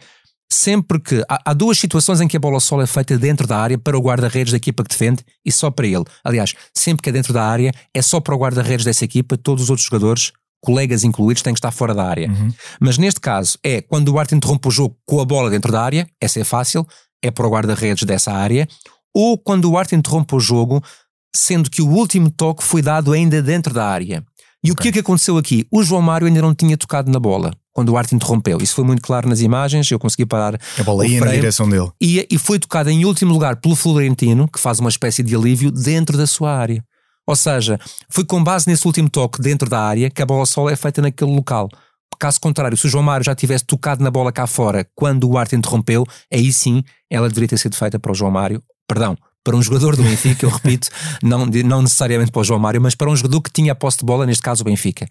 Sempre 0.52 1.00
que 1.00 1.24
há, 1.28 1.40
há, 1.46 1.54
duas 1.54 1.78
situações 1.78 2.20
em 2.20 2.28
que 2.28 2.36
a 2.36 2.40
bola 2.40 2.56
ao 2.56 2.60
sol 2.60 2.82
é 2.82 2.86
feita 2.86 3.18
dentro 3.18 3.46
da 3.46 3.58
área 3.58 3.78
para 3.78 3.96
o 3.96 4.00
guarda-redes 4.00 4.52
da 4.52 4.56
equipa 4.56 4.82
que 4.82 4.90
defende 4.90 5.24
e 5.44 5.50
só 5.50 5.70
para 5.70 5.86
ele. 5.86 6.04
Aliás, 6.22 6.54
sempre 6.76 7.02
que 7.02 7.08
é 7.08 7.12
dentro 7.12 7.32
da 7.32 7.44
área 7.44 7.72
é 7.94 8.02
só 8.02 8.20
para 8.20 8.34
o 8.34 8.38
guarda-redes 8.38 8.84
dessa 8.84 9.04
equipa, 9.04 9.36
todos 9.36 9.64
os 9.64 9.70
outros 9.70 9.86
jogadores, 9.86 10.32
colegas 10.62 11.04
incluídos, 11.04 11.42
têm 11.42 11.54
que 11.54 11.58
estar 11.58 11.70
fora 11.70 11.94
da 11.94 12.04
área. 12.04 12.28
Uhum. 12.28 12.52
Mas 12.80 12.98
neste 12.98 13.20
caso 13.20 13.58
é 13.64 13.80
quando 13.80 14.10
o 14.10 14.18
árbitro 14.18 14.36
interrompe 14.36 14.68
o 14.68 14.70
jogo 14.70 14.96
com 15.06 15.20
a 15.20 15.24
bola 15.24 15.48
dentro 15.48 15.72
da 15.72 15.82
área, 15.82 16.06
essa 16.20 16.38
é 16.38 16.44
fácil, 16.44 16.86
é 17.22 17.30
para 17.30 17.46
o 17.46 17.50
guarda-redes 17.50 18.04
dessa 18.04 18.32
área, 18.32 18.68
ou 19.14 19.38
quando 19.38 19.70
o 19.70 19.78
árbitro 19.78 19.98
interrompe 19.98 20.34
o 20.34 20.40
jogo, 20.40 20.82
sendo 21.34 21.70
que 21.70 21.80
o 21.80 21.88
último 21.88 22.30
toque 22.30 22.62
foi 22.62 22.82
dado 22.82 23.12
ainda 23.12 23.42
dentro 23.42 23.72
da 23.72 23.86
área. 23.86 24.24
E 24.64 24.70
okay. 24.70 24.72
o 24.72 24.76
que 24.76 24.88
é 24.88 24.92
que 24.92 24.98
aconteceu 25.00 25.38
aqui? 25.38 25.66
O 25.70 25.82
João 25.82 26.02
Mário 26.02 26.26
ainda 26.26 26.42
não 26.42 26.54
tinha 26.54 26.76
tocado 26.76 27.10
na 27.10 27.18
bola 27.18 27.52
quando 27.72 27.90
o 27.90 27.96
Arte 27.96 28.14
interrompeu. 28.14 28.58
Isso 28.60 28.74
foi 28.74 28.84
muito 28.84 29.02
claro 29.02 29.28
nas 29.28 29.40
imagens, 29.40 29.90
eu 29.90 29.98
consegui 29.98 30.26
parar. 30.26 30.58
A 30.78 30.82
bola 30.82 31.06
ia 31.06 31.20
na 31.20 31.32
direção 31.32 31.68
dele. 31.68 31.90
E, 32.00 32.26
e 32.30 32.38
foi 32.38 32.58
tocada 32.58 32.90
em 32.92 33.04
último 33.04 33.32
lugar 33.32 33.56
pelo 33.56 33.74
Florentino, 33.74 34.48
que 34.48 34.60
faz 34.60 34.78
uma 34.78 34.90
espécie 34.90 35.22
de 35.22 35.34
alívio 35.34 35.70
dentro 35.70 36.16
da 36.16 36.26
sua 36.26 36.54
área. 36.54 36.84
Ou 37.26 37.36
seja, 37.36 37.78
foi 38.08 38.24
com 38.24 38.42
base 38.42 38.68
nesse 38.68 38.86
último 38.86 39.08
toque 39.08 39.40
dentro 39.40 39.68
da 39.68 39.80
área 39.80 40.10
que 40.10 40.20
a 40.20 40.26
bola 40.26 40.44
solo 40.44 40.70
é 40.70 40.76
feita 40.76 41.00
naquele 41.00 41.30
local. 41.30 41.68
Caso 42.18 42.40
contrário, 42.40 42.76
se 42.76 42.86
o 42.86 42.88
João 42.88 43.02
Mário 43.02 43.24
já 43.24 43.34
tivesse 43.34 43.64
tocado 43.64 44.04
na 44.04 44.10
bola 44.10 44.30
cá 44.30 44.46
fora 44.46 44.86
quando 44.94 45.28
o 45.28 45.36
Arte 45.36 45.56
interrompeu, 45.56 46.06
aí 46.32 46.52
sim 46.52 46.84
ela 47.10 47.28
deveria 47.28 47.48
ter 47.48 47.58
sido 47.58 47.74
feita 47.74 47.98
para 47.98 48.12
o 48.12 48.14
João 48.14 48.30
Mário, 48.30 48.62
perdão, 48.86 49.16
para 49.44 49.56
um 49.56 49.62
jogador 49.62 49.96
do 49.96 50.02
Benfica, 50.02 50.46
eu 50.46 50.50
repito, 50.50 50.88
não, 51.22 51.46
não 51.46 51.82
necessariamente 51.82 52.30
para 52.30 52.40
o 52.40 52.44
João 52.44 52.60
Mário, 52.60 52.80
mas 52.80 52.94
para 52.94 53.10
um 53.10 53.16
jogador 53.16 53.40
que 53.40 53.50
tinha 53.50 53.72
a 53.72 53.74
posse 53.74 53.98
de 53.98 54.04
bola, 54.04 54.26
neste 54.26 54.42
caso 54.42 54.62
o 54.62 54.64
Benfica. 54.64 55.06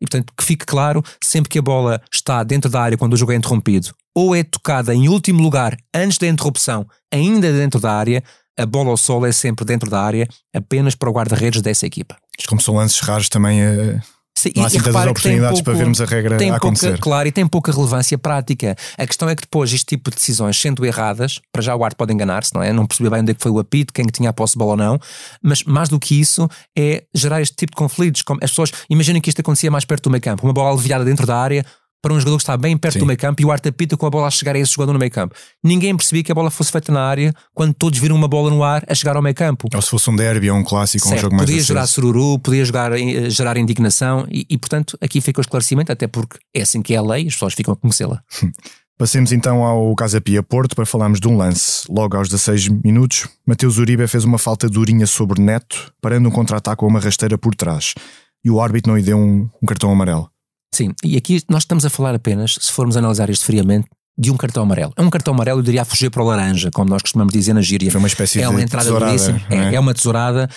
E 0.00 0.06
portanto, 0.06 0.32
que 0.36 0.44
fique 0.44 0.64
claro, 0.64 1.02
sempre 1.22 1.50
que 1.50 1.58
a 1.58 1.62
bola 1.62 2.00
está 2.12 2.42
dentro 2.42 2.70
da 2.70 2.80
área 2.80 2.98
quando 2.98 3.14
o 3.14 3.16
jogo 3.16 3.32
é 3.32 3.36
interrompido, 3.36 3.94
ou 4.14 4.34
é 4.34 4.42
tocada 4.42 4.94
em 4.94 5.08
último 5.08 5.42
lugar 5.42 5.76
antes 5.94 6.18
da 6.18 6.26
interrupção, 6.26 6.86
ainda 7.12 7.52
dentro 7.52 7.80
da 7.80 7.92
área, 7.92 8.22
a 8.58 8.64
bola 8.64 8.90
ao 8.90 8.96
solo 8.96 9.26
é 9.26 9.32
sempre 9.32 9.64
dentro 9.64 9.90
da 9.90 10.00
área, 10.00 10.28
apenas 10.54 10.94
para 10.94 11.10
o 11.10 11.12
guarda-redes 11.12 11.60
dessa 11.60 11.86
equipa. 11.86 12.16
Isto 12.38 12.48
como 12.48 12.60
são 12.60 12.74
lances 12.74 13.00
raros 13.00 13.28
também 13.28 13.60
é 13.60 14.00
Sim, 14.36 14.50
não 14.56 14.64
há 14.64 14.66
assim 14.66 14.78
tantas 14.78 15.06
oportunidades 15.06 15.60
pouco, 15.60 15.64
para 15.64 15.74
vermos 15.74 16.00
a 16.00 16.04
regra 16.04 16.36
tem 16.36 16.50
a 16.50 16.56
acontecer. 16.56 16.88
Pouca, 16.88 17.02
claro, 17.02 17.28
e 17.28 17.32
tem 17.32 17.46
pouca 17.46 17.70
relevância 17.70 18.18
prática. 18.18 18.76
A 18.98 19.06
questão 19.06 19.28
é 19.28 19.36
que 19.36 19.42
depois 19.42 19.72
este 19.72 19.86
tipo 19.86 20.10
de 20.10 20.16
decisões, 20.16 20.60
sendo 20.60 20.84
erradas, 20.84 21.40
para 21.52 21.62
já 21.62 21.74
o 21.74 21.84
árbitro 21.84 21.98
pode 21.98 22.12
enganar-se, 22.12 22.52
não 22.52 22.62
é? 22.62 22.72
Não 22.72 22.84
perceber 22.84 23.10
bem 23.10 23.20
onde 23.20 23.30
é 23.30 23.34
que 23.34 23.42
foi 23.42 23.52
o 23.52 23.58
apito, 23.58 23.92
quem 23.92 24.04
que 24.04 24.12
tinha 24.12 24.30
a 24.30 24.32
posse 24.32 24.54
de 24.54 24.58
bola 24.58 24.72
ou 24.72 24.76
não, 24.76 24.98
mas 25.40 25.62
mais 25.62 25.88
do 25.88 26.00
que 26.00 26.20
isso 26.20 26.48
é 26.76 27.04
gerar 27.14 27.40
este 27.40 27.54
tipo 27.54 27.72
de 27.72 27.76
conflitos. 27.76 28.22
Como 28.22 28.40
as 28.42 28.50
pessoas, 28.50 28.72
imaginem 28.90 29.22
que 29.22 29.28
isto 29.28 29.40
acontecia 29.40 29.70
mais 29.70 29.84
perto 29.84 30.04
do 30.04 30.10
meio 30.10 30.22
campo, 30.22 30.44
uma 30.44 30.52
bola 30.52 30.72
aliviada 30.72 31.04
dentro 31.04 31.26
da 31.26 31.36
área, 31.36 31.64
para 32.04 32.12
um 32.12 32.20
jogador 32.20 32.36
que 32.36 32.42
está 32.42 32.54
bem 32.54 32.76
perto 32.76 32.94
Sim. 32.94 32.98
do 32.98 33.06
meio 33.06 33.18
campo 33.18 33.40
e 33.40 33.46
o 33.46 33.50
Arte 33.50 33.70
apita 33.70 33.96
com 33.96 34.04
a 34.04 34.10
bola 34.10 34.26
a 34.26 34.30
chegar 34.30 34.54
a 34.54 34.58
esse 34.58 34.74
jogador 34.74 34.92
no 34.92 34.98
meio 34.98 35.10
campo. 35.10 35.34
Ninguém 35.62 35.96
percebia 35.96 36.22
que 36.22 36.30
a 36.30 36.34
bola 36.34 36.50
fosse 36.50 36.70
feita 36.70 36.92
na 36.92 37.00
área 37.00 37.32
quando 37.54 37.72
todos 37.72 37.98
viram 37.98 38.14
uma 38.14 38.28
bola 38.28 38.50
no 38.50 38.62
ar 38.62 38.84
a 38.86 38.94
chegar 38.94 39.16
ao 39.16 39.22
meio 39.22 39.34
campo. 39.34 39.68
Ou 39.74 39.80
se 39.80 39.88
fosse 39.88 40.10
um 40.10 40.14
derby 40.14 40.50
ou 40.50 40.58
um 40.58 40.62
clássico, 40.62 41.08
certo. 41.08 41.16
um 41.16 41.22
jogo 41.22 41.36
mais 41.36 41.48
Podia 41.48 41.62
gerar 41.62 41.86
sururu, 41.86 42.38
podia 42.38 42.62
jogar, 42.62 42.92
eh, 42.92 43.30
gerar 43.30 43.56
indignação 43.56 44.26
e, 44.30 44.44
e, 44.50 44.58
portanto, 44.58 44.98
aqui 45.00 45.18
fica 45.22 45.40
o 45.40 45.42
esclarecimento, 45.42 45.90
até 45.90 46.06
porque 46.06 46.36
é 46.54 46.60
assim 46.60 46.82
que 46.82 46.92
é 46.92 46.98
a 46.98 47.02
lei, 47.02 47.26
as 47.26 47.32
pessoas 47.32 47.54
ficam 47.54 47.72
a 47.72 47.76
conhecê-la. 47.76 48.22
Passemos 48.98 49.32
então 49.32 49.64
ao 49.64 49.94
Casa 49.94 50.20
Pia 50.20 50.42
Porto 50.42 50.76
para 50.76 50.84
falarmos 50.84 51.20
de 51.20 51.26
um 51.26 51.38
lance. 51.38 51.90
Logo 51.90 52.18
aos 52.18 52.28
16 52.28 52.68
minutos, 52.68 53.26
Mateus 53.46 53.78
Uribe 53.78 54.06
fez 54.06 54.24
uma 54.24 54.36
falta 54.36 54.68
durinha 54.68 55.06
sobre 55.06 55.40
Neto, 55.40 55.90
parando 56.02 56.28
um 56.28 56.32
contra-ataque 56.32 56.80
com 56.80 56.86
uma 56.86 57.00
rasteira 57.00 57.38
por 57.38 57.54
trás. 57.54 57.94
E 58.44 58.50
o 58.50 58.60
árbitro 58.60 58.92
não 58.92 58.98
lhe 58.98 59.02
deu 59.02 59.16
um, 59.16 59.48
um 59.62 59.66
cartão 59.66 59.90
amarelo. 59.90 60.30
Sim, 60.74 60.92
e 61.04 61.16
aqui 61.16 61.40
nós 61.48 61.62
estamos 61.62 61.84
a 61.84 61.90
falar 61.90 62.16
apenas, 62.16 62.58
se 62.60 62.72
formos 62.72 62.96
analisar 62.96 63.30
isto 63.30 63.44
friamente, 63.44 63.86
de 64.18 64.30
um 64.30 64.36
cartão 64.36 64.64
amarelo. 64.64 64.92
É 64.96 65.02
um 65.02 65.10
cartão 65.10 65.32
amarelo, 65.32 65.60
eu 65.60 65.62
diria 65.62 65.82
a 65.82 65.84
fugir 65.84 66.10
para 66.10 66.20
o 66.20 66.26
laranja, 66.26 66.68
como 66.72 66.90
nós 66.90 67.00
costumamos 67.00 67.32
dizer 67.32 67.52
na 67.52 67.62
gíria. 67.62 67.90
Foi 67.92 68.00
uma 68.00 68.08
espécie 68.08 68.40
é 68.40 68.48
uma 68.48 68.58
de 68.58 68.64
entrada 68.64 68.84
tesourada, 68.84 69.44
é? 69.50 69.74
é? 69.74 69.80
uma 69.80 69.94
tesourada, 69.94 70.50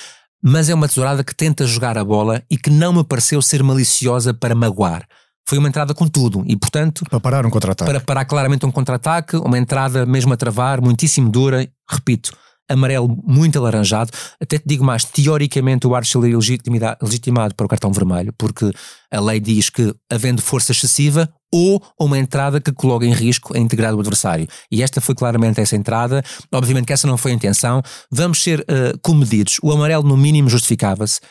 mas 0.44 0.70
é 0.70 0.74
uma 0.74 0.88
tesourada 0.88 1.24
que 1.24 1.36
tenta 1.36 1.66
jogar 1.68 2.00
a 2.00 2.04
bola 2.04 2.42
e 2.50 2.58
que 2.58 2.72
não 2.72 2.94
me 2.94 3.04
pareceu 3.04 3.42
ser 3.42 3.62
maliciosa 3.62 4.34
para 4.34 4.56
magoar. 4.56 5.08
Foi 5.48 5.60
uma 5.60 5.68
entrada 5.68 5.94
com 5.94 6.08
tudo 6.08 6.44
e, 6.48 6.58
portanto. 6.58 7.06
Para 7.10 7.20
parar 7.20 7.46
um 7.46 7.50
contra-ataque. 7.50 7.90
Para 7.90 8.02
parar 8.02 8.26
claramente 8.26 8.66
um 8.66 8.72
contra-ataque, 8.72 9.38
uma 9.38 9.58
entrada 9.58 10.06
mesmo 10.06 10.34
a 10.34 10.38
travar, 10.38 10.82
muitíssimo 10.82 11.30
dura. 11.30 11.68
Repito, 11.90 12.32
amarelo 12.70 13.18
muito 13.26 13.58
alaranjado. 13.60 14.12
Até 14.42 14.58
te 14.58 14.66
digo 14.66 14.84
mais, 14.84 15.04
teoricamente 15.04 15.88
o 15.88 15.96
árbitro 15.96 16.22
seria 16.22 16.98
legitimado 17.02 17.56
para 17.56 17.66
o 17.66 17.70
cartão 17.70 17.92
vermelho, 17.92 18.34
porque 18.38 18.72
a 19.12 19.20
lei 19.20 19.40
diz 19.40 19.70
que, 19.70 19.94
havendo 20.12 20.42
força 20.42 20.72
excessiva, 20.72 21.30
ou 21.52 21.82
uma 22.00 22.18
entrada 22.18 22.60
que 22.60 22.72
coloca 22.72 23.06
em 23.06 23.14
risco 23.14 23.56
a 23.56 23.60
integridade 23.60 23.96
do 23.96 24.02
adversário. 24.02 24.48
E 24.72 24.84
esta 24.84 25.00
foi 25.00 25.16
claramente 25.16 25.62
essa 25.62 25.76
entrada. 25.76 26.24
Obviamente 26.52 26.86
que 26.86 26.94
essa 26.94 27.08
não 27.08 27.18
foi 27.18 27.32
a 27.32 27.36
intenção. 27.36 27.82
Vamos 28.12 28.44
ser 28.44 28.60
uh, 28.62 28.98
comedidos. 29.02 29.58
O 29.64 29.72
amarelo, 29.72 30.04
no 30.04 30.18
mínimo, 30.18 30.50
justificava-se. 30.50 31.22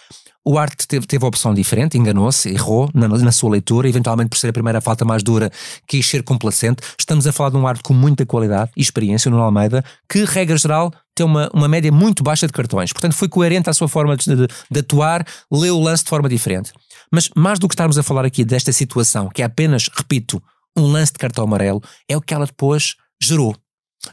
O 0.46 0.56
Arte 0.58 0.86
teve, 0.86 1.08
teve 1.08 1.24
a 1.24 1.28
opção 1.28 1.52
diferente, 1.52 1.98
enganou-se, 1.98 2.48
errou 2.48 2.88
na, 2.94 3.08
na, 3.08 3.32
sua 3.32 3.50
leitura, 3.50 3.88
eventualmente 3.88 4.28
por 4.30 4.38
ser 4.38 4.48
a 4.48 4.52
primeira 4.52 4.80
falta 4.80 5.04
mais 5.04 5.20
dura, 5.24 5.50
quis 5.88 6.06
ser 6.06 6.22
complacente. 6.22 6.82
Estamos 6.96 7.26
a 7.26 7.32
falar 7.32 7.50
de 7.50 7.56
um 7.56 7.66
Arte 7.66 7.82
com 7.82 7.92
muita 7.92 8.24
qualidade 8.24 8.70
e 8.76 8.80
experiência 8.80 9.28
no 9.28 9.40
Almeida, 9.40 9.84
que, 10.08 10.24
regra 10.24 10.56
geral, 10.56 10.92
tem 11.16 11.26
uma, 11.26 11.50
uma 11.52 11.66
média 11.66 11.90
muito 11.90 12.22
baixa 12.22 12.46
de 12.46 12.52
cartões. 12.52 12.92
Portanto, 12.92 13.14
foi 13.14 13.28
coerente 13.28 13.68
à 13.68 13.72
sua 13.72 13.88
forma 13.88 14.16
de, 14.16 14.36
de, 14.36 14.46
de 14.70 14.80
atuar, 14.80 15.26
leu 15.50 15.76
o 15.78 15.82
lance 15.82 16.04
de 16.04 16.10
forma 16.10 16.28
diferente. 16.28 16.72
Mas 17.12 17.28
mais 17.34 17.58
do 17.58 17.66
que 17.66 17.74
estarmos 17.74 17.98
a 17.98 18.02
falar 18.04 18.24
aqui 18.24 18.44
desta 18.44 18.70
situação, 18.70 19.28
que 19.28 19.42
é 19.42 19.44
apenas, 19.44 19.88
repito, 19.92 20.40
um 20.78 20.86
lance 20.86 21.12
de 21.12 21.18
cartão 21.18 21.42
amarelo, 21.42 21.82
é 22.08 22.16
o 22.16 22.20
que 22.20 22.32
ela 22.32 22.46
depois 22.46 22.94
gerou. 23.20 23.56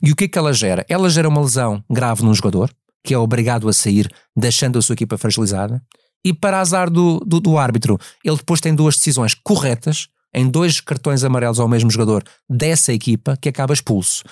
E 0.01 0.11
o 0.11 0.15
que 0.15 0.23
é 0.23 0.27
que 0.27 0.39
ela 0.39 0.51
gera? 0.51 0.83
Ela 0.89 1.11
gera 1.11 1.29
uma 1.29 1.41
lesão 1.41 1.83
grave 1.87 2.23
num 2.23 2.33
jogador, 2.33 2.71
que 3.05 3.13
é 3.13 3.17
obrigado 3.19 3.69
a 3.69 3.73
sair, 3.73 4.09
deixando 4.35 4.79
a 4.79 4.81
sua 4.81 4.93
equipa 4.93 5.15
fragilizada. 5.15 5.79
E 6.25 6.33
para 6.33 6.59
azar 6.59 6.89
do, 6.89 7.19
do, 7.19 7.39
do 7.39 7.57
árbitro, 7.57 7.99
ele 8.23 8.37
depois 8.37 8.61
tem 8.61 8.73
duas 8.73 8.95
decisões 8.95 9.33
corretas, 9.33 10.07
em 10.33 10.49
dois 10.49 10.79
cartões 10.79 11.23
amarelos 11.23 11.59
ao 11.59 11.67
mesmo 11.67 11.91
jogador 11.91 12.23
dessa 12.49 12.93
equipa, 12.93 13.37
que 13.39 13.49
acaba 13.49 13.73
expulso. 13.73 14.23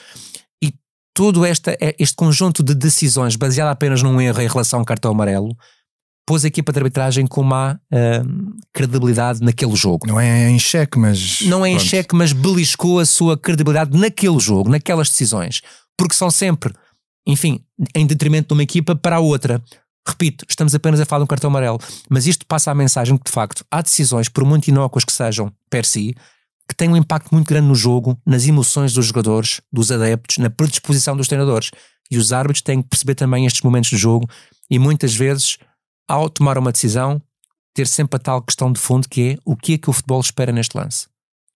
E 0.63 0.73
todo 1.13 1.45
esta, 1.45 1.77
este 1.99 2.15
conjunto 2.15 2.63
de 2.63 2.73
decisões, 2.73 3.35
baseado 3.35 3.69
apenas 3.69 4.01
num 4.01 4.19
erro 4.19 4.41
em 4.41 4.47
relação 4.47 4.79
ao 4.79 4.85
cartão 4.85 5.11
amarelo, 5.11 5.55
pôs 6.25 6.45
a 6.45 6.47
equipa 6.47 6.71
de 6.71 6.79
arbitragem 6.79 7.27
com 7.27 7.43
má 7.43 7.73
uh, 7.73 8.61
credibilidade 8.73 9.41
naquele 9.41 9.75
jogo. 9.75 10.07
Não 10.07 10.19
é 10.19 10.49
em 10.49 10.57
xeque, 10.57 10.97
mas. 10.97 11.41
Não 11.41 11.65
é 11.65 11.69
em 11.69 11.79
xeque, 11.79 12.15
mas 12.15 12.31
beliscou 12.31 12.99
a 12.99 13.05
sua 13.05 13.37
credibilidade 13.37 13.97
naquele 13.97 14.39
jogo, 14.39 14.69
naquelas 14.69 15.09
decisões. 15.09 15.61
Porque 15.97 16.15
são 16.15 16.31
sempre, 16.31 16.73
enfim, 17.27 17.59
em 17.93 18.05
detrimento 18.05 18.47
de 18.47 18.53
uma 18.53 18.63
equipa 18.63 18.95
para 18.95 19.17
a 19.17 19.19
outra. 19.19 19.61
Repito, 20.07 20.45
estamos 20.49 20.73
apenas 20.73 20.99
a 20.99 21.05
falar 21.05 21.19
de 21.19 21.23
um 21.25 21.27
cartão 21.27 21.49
amarelo, 21.49 21.79
mas 22.09 22.25
isto 22.25 22.45
passa 22.45 22.71
a 22.71 22.75
mensagem 22.75 23.17
que, 23.17 23.25
de 23.25 23.31
facto, 23.31 23.63
há 23.69 23.81
decisões, 23.81 24.27
por 24.27 24.43
muito 24.43 24.67
inócuas 24.67 25.05
que 25.05 25.13
sejam 25.13 25.51
per 25.69 25.85
si, 25.85 26.15
que 26.67 26.75
têm 26.75 26.89
um 26.89 26.97
impacto 26.97 27.31
muito 27.31 27.47
grande 27.47 27.67
no 27.67 27.75
jogo, 27.75 28.17
nas 28.25 28.47
emoções 28.47 28.93
dos 28.93 29.05
jogadores, 29.05 29.61
dos 29.71 29.91
adeptos, 29.91 30.37
na 30.37 30.49
predisposição 30.49 31.15
dos 31.15 31.27
treinadores. 31.27 31.69
E 32.09 32.17
os 32.17 32.33
árbitros 32.33 32.61
têm 32.61 32.81
que 32.81 32.89
perceber 32.89 33.15
também 33.15 33.45
estes 33.45 33.61
momentos 33.61 33.91
do 33.91 33.97
jogo 33.97 34.27
e 34.69 34.79
muitas 34.79 35.13
vezes, 35.13 35.57
ao 36.07 36.29
tomar 36.29 36.57
uma 36.57 36.71
decisão, 36.71 37.21
ter 37.73 37.87
sempre 37.87 38.17
a 38.17 38.19
tal 38.19 38.41
questão 38.41 38.71
de 38.71 38.79
fundo 38.79 39.07
que 39.07 39.31
é 39.31 39.37
o 39.45 39.55
que 39.55 39.73
é 39.73 39.77
que 39.77 39.89
o 39.89 39.93
futebol 39.93 40.19
espera 40.19 40.51
neste 40.51 40.77
lance. 40.77 41.07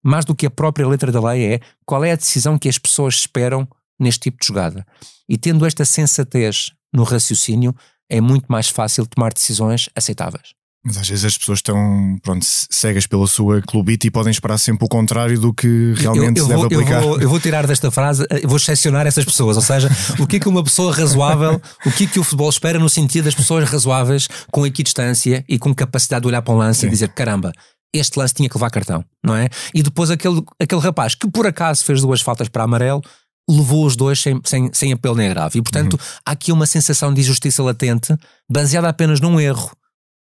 Mais 0.04 0.24
do 0.24 0.36
que 0.36 0.46
a 0.46 0.52
própria 0.52 0.88
letra 0.88 1.12
da 1.12 1.22
lei 1.22 1.56
é 1.56 1.60
qual 1.86 2.04
é 2.04 2.12
a 2.12 2.16
decisão 2.16 2.58
que 2.58 2.70
as 2.70 2.78
pessoas 2.78 3.16
esperam 3.16 3.68
neste 4.00 4.22
tipo 4.22 4.38
de 4.40 4.48
jogada. 4.48 4.86
E 5.28 5.38
tendo 5.38 5.66
esta 5.66 5.84
sensatez 5.84 6.72
no 6.94 7.04
raciocínio, 7.04 7.76
é 8.10 8.22
muito 8.22 8.46
mais 8.48 8.70
fácil 8.70 9.06
tomar 9.06 9.34
decisões 9.34 9.90
aceitáveis. 9.96 10.54
Mas 10.86 10.98
às 10.98 11.10
vezes 11.10 11.26
as 11.26 11.36
pessoas 11.36 11.58
estão 11.58 12.16
pronto, 12.22 12.46
cegas 12.46 13.08
pela 13.08 13.26
sua 13.26 13.60
clubite 13.60 14.06
e 14.06 14.12
podem 14.12 14.30
esperar 14.30 14.60
sempre 14.60 14.86
o 14.86 14.88
contrário 14.88 15.40
do 15.40 15.52
que 15.52 15.96
realmente 15.98 16.40
eu, 16.40 16.44
eu 16.44 16.48
se 16.48 16.54
vou, 16.54 16.70
deve 16.70 16.76
aplicar. 16.76 17.02
Eu 17.02 17.08
vou, 17.08 17.22
eu 17.22 17.30
vou, 17.30 17.40
tirar 17.40 17.66
desta 17.66 17.90
frase, 17.90 18.24
eu 18.30 18.48
vou 18.48 18.58
excepcionar 18.58 19.08
essas 19.08 19.26
pessoas. 19.26 19.56
Ou 19.56 19.64
seja, 19.64 19.90
o 20.20 20.28
que 20.28 20.36
é 20.36 20.40
que 20.40 20.48
uma 20.48 20.64
pessoa 20.64 20.94
razoável, 20.94 21.60
o 21.84 21.92
que 21.92 22.04
é 22.04 22.08
que 22.08 22.20
o 22.20 22.24
futebol 22.24 22.50
espera 22.50 22.78
no 22.78 22.88
sentido 22.88 23.26
das 23.26 23.34
pessoas 23.34 23.68
razoáveis, 23.68 24.28
com 24.52 24.64
equidistância 24.64 25.44
e 25.50 25.58
com 25.58 25.74
capacidade 25.74 26.22
de 26.22 26.28
olhar 26.28 26.44
para 26.44 26.54
um 26.54 26.58
lance 26.58 26.82
Sim. 26.82 26.88
e 26.88 26.90
dizer: 26.92 27.10
caramba, 27.10 27.52
este 27.92 28.20
lance 28.20 28.36
tinha 28.36 28.48
que 28.48 28.56
levar 28.56 28.70
cartão, 28.70 29.04
não 29.26 29.36
é? 29.36 29.50
E 29.74 29.82
depois 29.82 30.12
aquele, 30.12 30.44
aquele 30.60 30.82
rapaz 30.82 31.16
que 31.16 31.28
por 31.32 31.48
acaso 31.48 31.84
fez 31.84 32.02
duas 32.02 32.22
faltas 32.22 32.48
para 32.48 32.64
amarelo 32.64 33.02
levou 33.50 33.86
os 33.86 33.96
dois 33.96 34.20
sem, 34.20 34.40
sem, 34.44 34.70
sem 34.74 34.94
apelo 34.94 35.16
nem 35.16 35.30
grave. 35.30 35.60
E, 35.60 35.62
portanto, 35.62 35.94
uhum. 35.94 36.20
há 36.26 36.32
aqui 36.32 36.52
uma 36.52 36.66
sensação 36.66 37.14
de 37.14 37.22
injustiça 37.22 37.62
latente, 37.64 38.16
baseada 38.50 38.90
apenas 38.90 39.20
num 39.20 39.40
erro, 39.40 39.72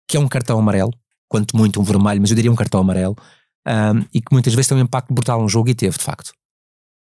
que 0.09 0.17
é 0.17 0.21
um 0.21 0.29
cartão 0.29 0.59
amarelo, 0.59 0.93
quanto 1.29 1.57
muito 1.57 1.81
um 1.81 1.85
vermelho, 1.85 2.21
mas 2.21 2.31
eu 2.31 2.37
diria 2.37 2.53
um 2.53 2.57
cartão 2.57 2.81
amarelo, 2.81 3.17
um, 3.67 4.05
e 4.13 4.21
que 4.21 4.33
muitas 4.33 4.55
vezes 4.55 4.69
tem 4.69 4.77
um 4.77 4.83
impacto 4.83 5.13
brutal 5.13 5.41
no 5.41 5.49
jogo, 5.49 5.71
e 5.71 5.75
teve, 5.75 5.97
de 5.97 6.05
facto. 6.05 6.33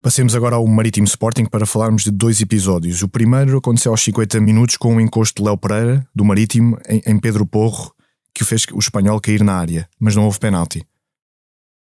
Passemos 0.02 0.36
agora 0.36 0.56
ao 0.56 0.66
Marítimo 0.68 1.08
Sporting 1.08 1.46
para 1.46 1.66
falarmos 1.66 2.04
de 2.04 2.12
dois 2.12 2.40
episódios. 2.40 3.02
O 3.02 3.08
primeiro 3.08 3.58
aconteceu 3.58 3.92
aos 3.92 4.02
50 4.02 4.40
minutos 4.40 4.78
com 4.78 4.96
um 4.96 5.02
encosto 5.02 5.42
de 5.42 5.48
Léo 5.48 5.58
Pereira, 5.58 6.08
do 6.16 6.24
Marítimo, 6.24 6.78
em, 6.88 7.02
em 7.06 7.20
Pedro 7.20 7.46
Porro, 7.46 7.94
que 8.34 8.44
o 8.44 8.46
fez 8.46 8.66
o 8.72 8.80
espanhol 8.80 9.20
cair 9.20 9.44
na 9.44 9.56
área, 9.56 9.90
mas 10.00 10.16
não 10.16 10.26
houve 10.26 10.40
penalti. 10.40 10.86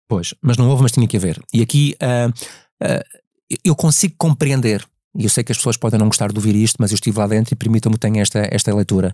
Pois, 0.08 0.36
mas 0.42 0.58
não 0.58 0.70
houve, 0.70 0.84
mas 0.84 0.92
tinha 0.92 1.08
que 1.08 1.18
haver. 1.18 1.42
E 1.52 1.62
aqui 1.62 1.96
uh, 2.02 2.30
uh, 2.30 3.04
eu 3.64 3.76
consigo 3.76 4.16
compreender, 4.18 4.86
e 5.18 5.24
eu 5.24 5.30
sei 5.30 5.44
que 5.44 5.52
as 5.52 5.58
pessoas 5.58 5.78
podem 5.78 6.00
não 6.00 6.08
gostar 6.08 6.32
de 6.32 6.38
ouvir 6.38 6.56
isto, 6.56 6.78
mas 6.80 6.92
eu 6.92 6.96
estive 6.96 7.20
lá 7.20 7.28
dentro 7.28 7.54
e 7.54 7.58
permitam-me 7.58 7.98
ter 7.98 8.16
esta, 8.18 8.48
esta 8.52 8.74
leitura, 8.74 9.14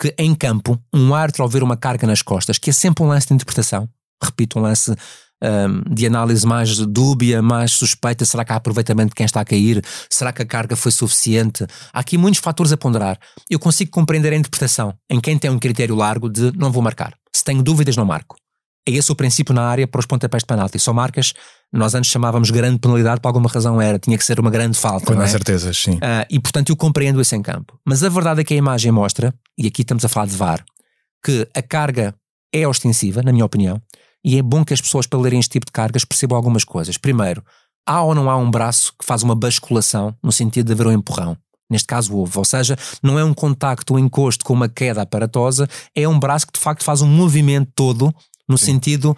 que 0.00 0.14
em 0.18 0.34
campo, 0.34 0.78
um 0.92 1.14
árbitro 1.14 1.42
ao 1.42 1.48
ver 1.48 1.62
uma 1.62 1.76
carga 1.76 2.06
nas 2.06 2.22
costas, 2.22 2.58
que 2.58 2.70
é 2.70 2.72
sempre 2.72 3.04
um 3.04 3.08
lance 3.08 3.28
de 3.28 3.34
interpretação, 3.34 3.88
repito, 4.22 4.58
um 4.58 4.62
lance 4.62 4.94
um, 5.42 5.94
de 5.94 6.06
análise 6.06 6.46
mais 6.46 6.76
dúbia, 6.78 7.42
mais 7.42 7.72
suspeita, 7.72 8.24
será 8.24 8.44
que 8.44 8.52
há 8.52 8.56
aproveitamento 8.56 9.10
de 9.10 9.14
quem 9.14 9.26
está 9.26 9.40
a 9.40 9.44
cair? 9.44 9.84
Será 10.08 10.32
que 10.32 10.42
a 10.42 10.46
carga 10.46 10.76
foi 10.76 10.90
suficiente? 10.90 11.66
Há 11.92 12.00
aqui 12.00 12.16
muitos 12.16 12.40
fatores 12.40 12.72
a 12.72 12.76
ponderar. 12.76 13.18
Eu 13.48 13.58
consigo 13.58 13.90
compreender 13.90 14.32
a 14.32 14.36
interpretação 14.36 14.94
em 15.10 15.20
quem 15.20 15.38
tem 15.38 15.50
um 15.50 15.58
critério 15.58 15.94
largo 15.94 16.28
de 16.28 16.52
não 16.56 16.72
vou 16.72 16.82
marcar. 16.82 17.14
Se 17.34 17.44
tenho 17.44 17.62
dúvidas, 17.62 17.96
não 17.96 18.04
marco. 18.04 18.36
É 18.86 18.92
esse 18.92 19.10
o 19.10 19.16
princípio 19.16 19.54
na 19.54 19.62
área 19.62 19.86
para 19.86 19.98
os 19.98 20.06
pontapés 20.06 20.42
de 20.42 20.46
penalti. 20.46 20.78
Só 20.78 20.92
marcas, 20.92 21.32
nós 21.72 21.94
antes 21.94 22.10
chamávamos 22.10 22.50
grande 22.50 22.78
penalidade, 22.78 23.20
por 23.20 23.28
alguma 23.28 23.48
razão 23.48 23.80
era, 23.80 23.98
tinha 23.98 24.18
que 24.18 24.24
ser 24.24 24.38
uma 24.38 24.50
grande 24.50 24.78
falta. 24.78 25.14
Com 25.14 25.22
é? 25.22 25.26
certeza, 25.26 25.72
sim. 25.72 25.94
Uh, 25.94 26.26
e 26.28 26.38
portanto 26.38 26.70
eu 26.70 26.76
compreendo 26.76 27.20
isso 27.20 27.34
em 27.34 27.42
campo. 27.42 27.78
Mas 27.84 28.02
a 28.02 28.08
verdade 28.08 28.42
é 28.42 28.44
que 28.44 28.52
a 28.52 28.56
imagem 28.56 28.92
mostra, 28.92 29.34
e 29.56 29.66
aqui 29.66 29.82
estamos 29.82 30.04
a 30.04 30.08
falar 30.08 30.26
de 30.26 30.36
VAR, 30.36 30.64
que 31.24 31.48
a 31.54 31.62
carga 31.62 32.14
é 32.52 32.68
ostensiva, 32.68 33.22
na 33.22 33.32
minha 33.32 33.44
opinião, 33.44 33.80
e 34.24 34.38
é 34.38 34.42
bom 34.42 34.64
que 34.64 34.74
as 34.74 34.80
pessoas, 34.80 35.06
para 35.06 35.18
lerem 35.18 35.40
este 35.40 35.52
tipo 35.52 35.66
de 35.66 35.72
cargas, 35.72 36.04
percebam 36.04 36.36
algumas 36.36 36.64
coisas. 36.64 36.96
Primeiro, 36.96 37.42
há 37.86 38.02
ou 38.02 38.14
não 38.14 38.30
há 38.30 38.36
um 38.36 38.50
braço 38.50 38.92
que 38.98 39.04
faz 39.04 39.22
uma 39.22 39.34
basculação 39.34 40.14
no 40.22 40.30
sentido 40.30 40.66
de 40.66 40.72
haver 40.72 40.86
um 40.86 40.92
empurrão? 40.92 41.36
Neste 41.70 41.86
caso 41.86 42.14
houve, 42.14 42.38
ou 42.38 42.44
seja, 42.44 42.76
não 43.02 43.18
é 43.18 43.24
um 43.24 43.34
contacto, 43.34 43.94
um 43.94 43.98
encosto 43.98 44.44
com 44.44 44.52
uma 44.52 44.68
queda 44.68 45.02
aparatosa, 45.02 45.68
é 45.94 46.06
um 46.06 46.18
braço 46.18 46.46
que 46.46 46.52
de 46.52 46.60
facto 46.60 46.84
faz 46.84 47.00
um 47.00 47.08
movimento 47.08 47.70
todo 47.74 48.14
no 48.48 48.58
Sim. 48.58 48.66
sentido 48.66 49.16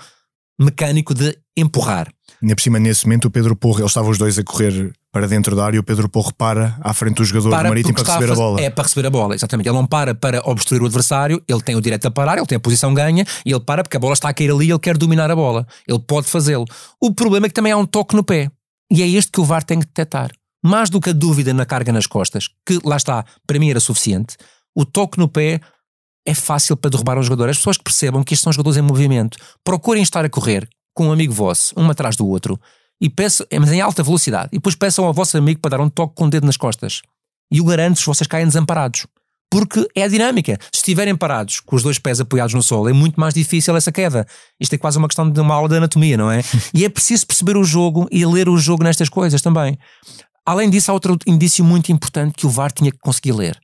mecânico 0.58 1.14
de 1.14 1.36
empurrar. 1.56 2.08
Ainda 2.42 2.54
por 2.54 2.62
cima, 2.62 2.78
nesse 2.78 3.06
momento, 3.06 3.26
o 3.26 3.30
Pedro 3.30 3.56
Porro, 3.56 3.80
eles 3.80 3.90
estavam 3.90 4.10
os 4.10 4.18
dois 4.18 4.38
a 4.38 4.44
correr 4.44 4.92
para 5.10 5.26
dentro 5.26 5.56
da 5.56 5.64
área 5.64 5.76
e 5.76 5.78
o 5.78 5.82
Pedro 5.82 6.08
Porro 6.08 6.32
para 6.34 6.76
à 6.80 6.92
frente 6.92 7.16
do 7.16 7.24
jogador 7.24 7.50
para 7.50 7.68
marítimo 7.68 7.94
para 7.94 8.04
receber 8.04 8.30
a, 8.30 8.32
a, 8.32 8.36
bola. 8.36 8.60
É 8.60 8.70
para 8.70 8.84
receber 8.84 9.06
a 9.06 9.10
bola, 9.10 9.34
exatamente. 9.34 9.68
Ele 9.68 9.76
não 9.76 9.86
para 9.86 10.14
para 10.14 10.40
obstruir 10.44 10.82
o 10.82 10.86
adversário, 10.86 11.42
ele 11.48 11.62
tem 11.62 11.74
o 11.74 11.80
direito 11.80 12.06
a 12.06 12.10
parar, 12.10 12.36
ele 12.36 12.46
tem 12.46 12.56
a 12.56 12.60
posição 12.60 12.92
ganha 12.92 13.24
e 13.44 13.52
ele 13.52 13.60
para 13.60 13.82
porque 13.82 13.96
a 13.96 14.00
bola 14.00 14.12
está 14.12 14.28
a 14.28 14.34
cair 14.34 14.50
ali 14.50 14.66
e 14.66 14.70
ele 14.70 14.78
quer 14.78 14.98
dominar 14.98 15.30
a 15.30 15.36
bola. 15.36 15.66
Ele 15.88 15.98
pode 15.98 16.26
fazê-lo. 16.26 16.66
O 17.00 17.14
problema 17.14 17.46
é 17.46 17.48
que 17.48 17.54
também 17.54 17.72
há 17.72 17.76
um 17.76 17.86
toque 17.86 18.14
no 18.14 18.22
pé 18.22 18.50
e 18.90 19.02
é 19.02 19.08
este 19.08 19.32
que 19.32 19.40
o 19.40 19.44
VAR 19.44 19.62
tem 19.62 19.80
que 19.80 19.86
detectar. 19.86 20.30
Mais 20.62 20.90
do 20.90 21.00
que 21.00 21.10
a 21.10 21.12
dúvida 21.12 21.54
na 21.54 21.64
carga 21.64 21.92
nas 21.92 22.06
costas, 22.06 22.48
que 22.66 22.78
lá 22.84 22.96
está, 22.96 23.24
para 23.46 23.58
mim 23.58 23.70
era 23.70 23.80
suficiente, 23.80 24.36
o 24.74 24.84
toque 24.84 25.18
no 25.18 25.28
pé 25.28 25.60
é 26.26 26.34
fácil 26.34 26.76
para 26.76 26.90
derrubar 26.90 27.16
um 27.16 27.22
jogador. 27.22 27.48
As 27.48 27.56
pessoas 27.56 27.78
que 27.78 27.84
percebam 27.84 28.22
que 28.22 28.34
estes 28.34 28.42
são 28.42 28.52
jogadores 28.52 28.76
em 28.76 28.82
movimento, 28.82 29.38
procurem 29.64 30.02
estar 30.02 30.24
a 30.24 30.28
correr 30.28 30.68
com 30.92 31.06
um 31.06 31.12
amigo 31.12 31.32
vosso, 31.32 31.72
um 31.76 31.88
atrás 31.88 32.16
do 32.16 32.26
outro, 32.26 32.58
e 33.00 33.08
peçam, 33.08 33.46
mas 33.60 33.70
em 33.70 33.80
alta 33.80 34.02
velocidade, 34.02 34.48
e 34.52 34.56
depois 34.56 34.74
peçam 34.74 35.04
ao 35.04 35.12
vosso 35.12 35.36
amigo 35.36 35.60
para 35.60 35.76
dar 35.76 35.80
um 35.80 35.88
toque 35.88 36.14
com 36.14 36.24
o 36.24 36.30
dedo 36.30 36.46
nas 36.46 36.56
costas. 36.56 37.02
E 37.52 37.60
o 37.60 37.64
garanto 37.64 38.00
se 38.00 38.06
vocês 38.06 38.26
caem 38.26 38.46
desamparados. 38.46 39.06
Porque 39.48 39.86
é 39.94 40.02
a 40.02 40.08
dinâmica. 40.08 40.58
Se 40.72 40.80
estiverem 40.80 41.14
parados, 41.14 41.60
com 41.60 41.76
os 41.76 41.82
dois 41.82 42.00
pés 42.00 42.20
apoiados 42.20 42.52
no 42.52 42.62
solo, 42.62 42.88
é 42.88 42.92
muito 42.92 43.20
mais 43.20 43.32
difícil 43.32 43.76
essa 43.76 43.92
queda. 43.92 44.26
Isto 44.58 44.74
é 44.74 44.78
quase 44.78 44.98
uma 44.98 45.06
questão 45.06 45.30
de 45.30 45.40
uma 45.40 45.54
aula 45.54 45.68
de 45.68 45.76
anatomia, 45.76 46.16
não 46.16 46.30
é? 46.30 46.42
e 46.74 46.84
é 46.84 46.88
preciso 46.88 47.26
perceber 47.26 47.56
o 47.56 47.62
jogo 47.62 48.08
e 48.10 48.26
ler 48.26 48.48
o 48.48 48.58
jogo 48.58 48.82
nestas 48.82 49.08
coisas 49.08 49.40
também. 49.40 49.78
Além 50.44 50.68
disso, 50.68 50.90
há 50.90 50.94
outro 50.94 51.16
indício 51.26 51.64
muito 51.64 51.92
importante 51.92 52.34
que 52.34 52.46
o 52.46 52.50
VAR 52.50 52.72
tinha 52.72 52.90
que 52.90 52.98
conseguir 52.98 53.32
ler 53.32 53.60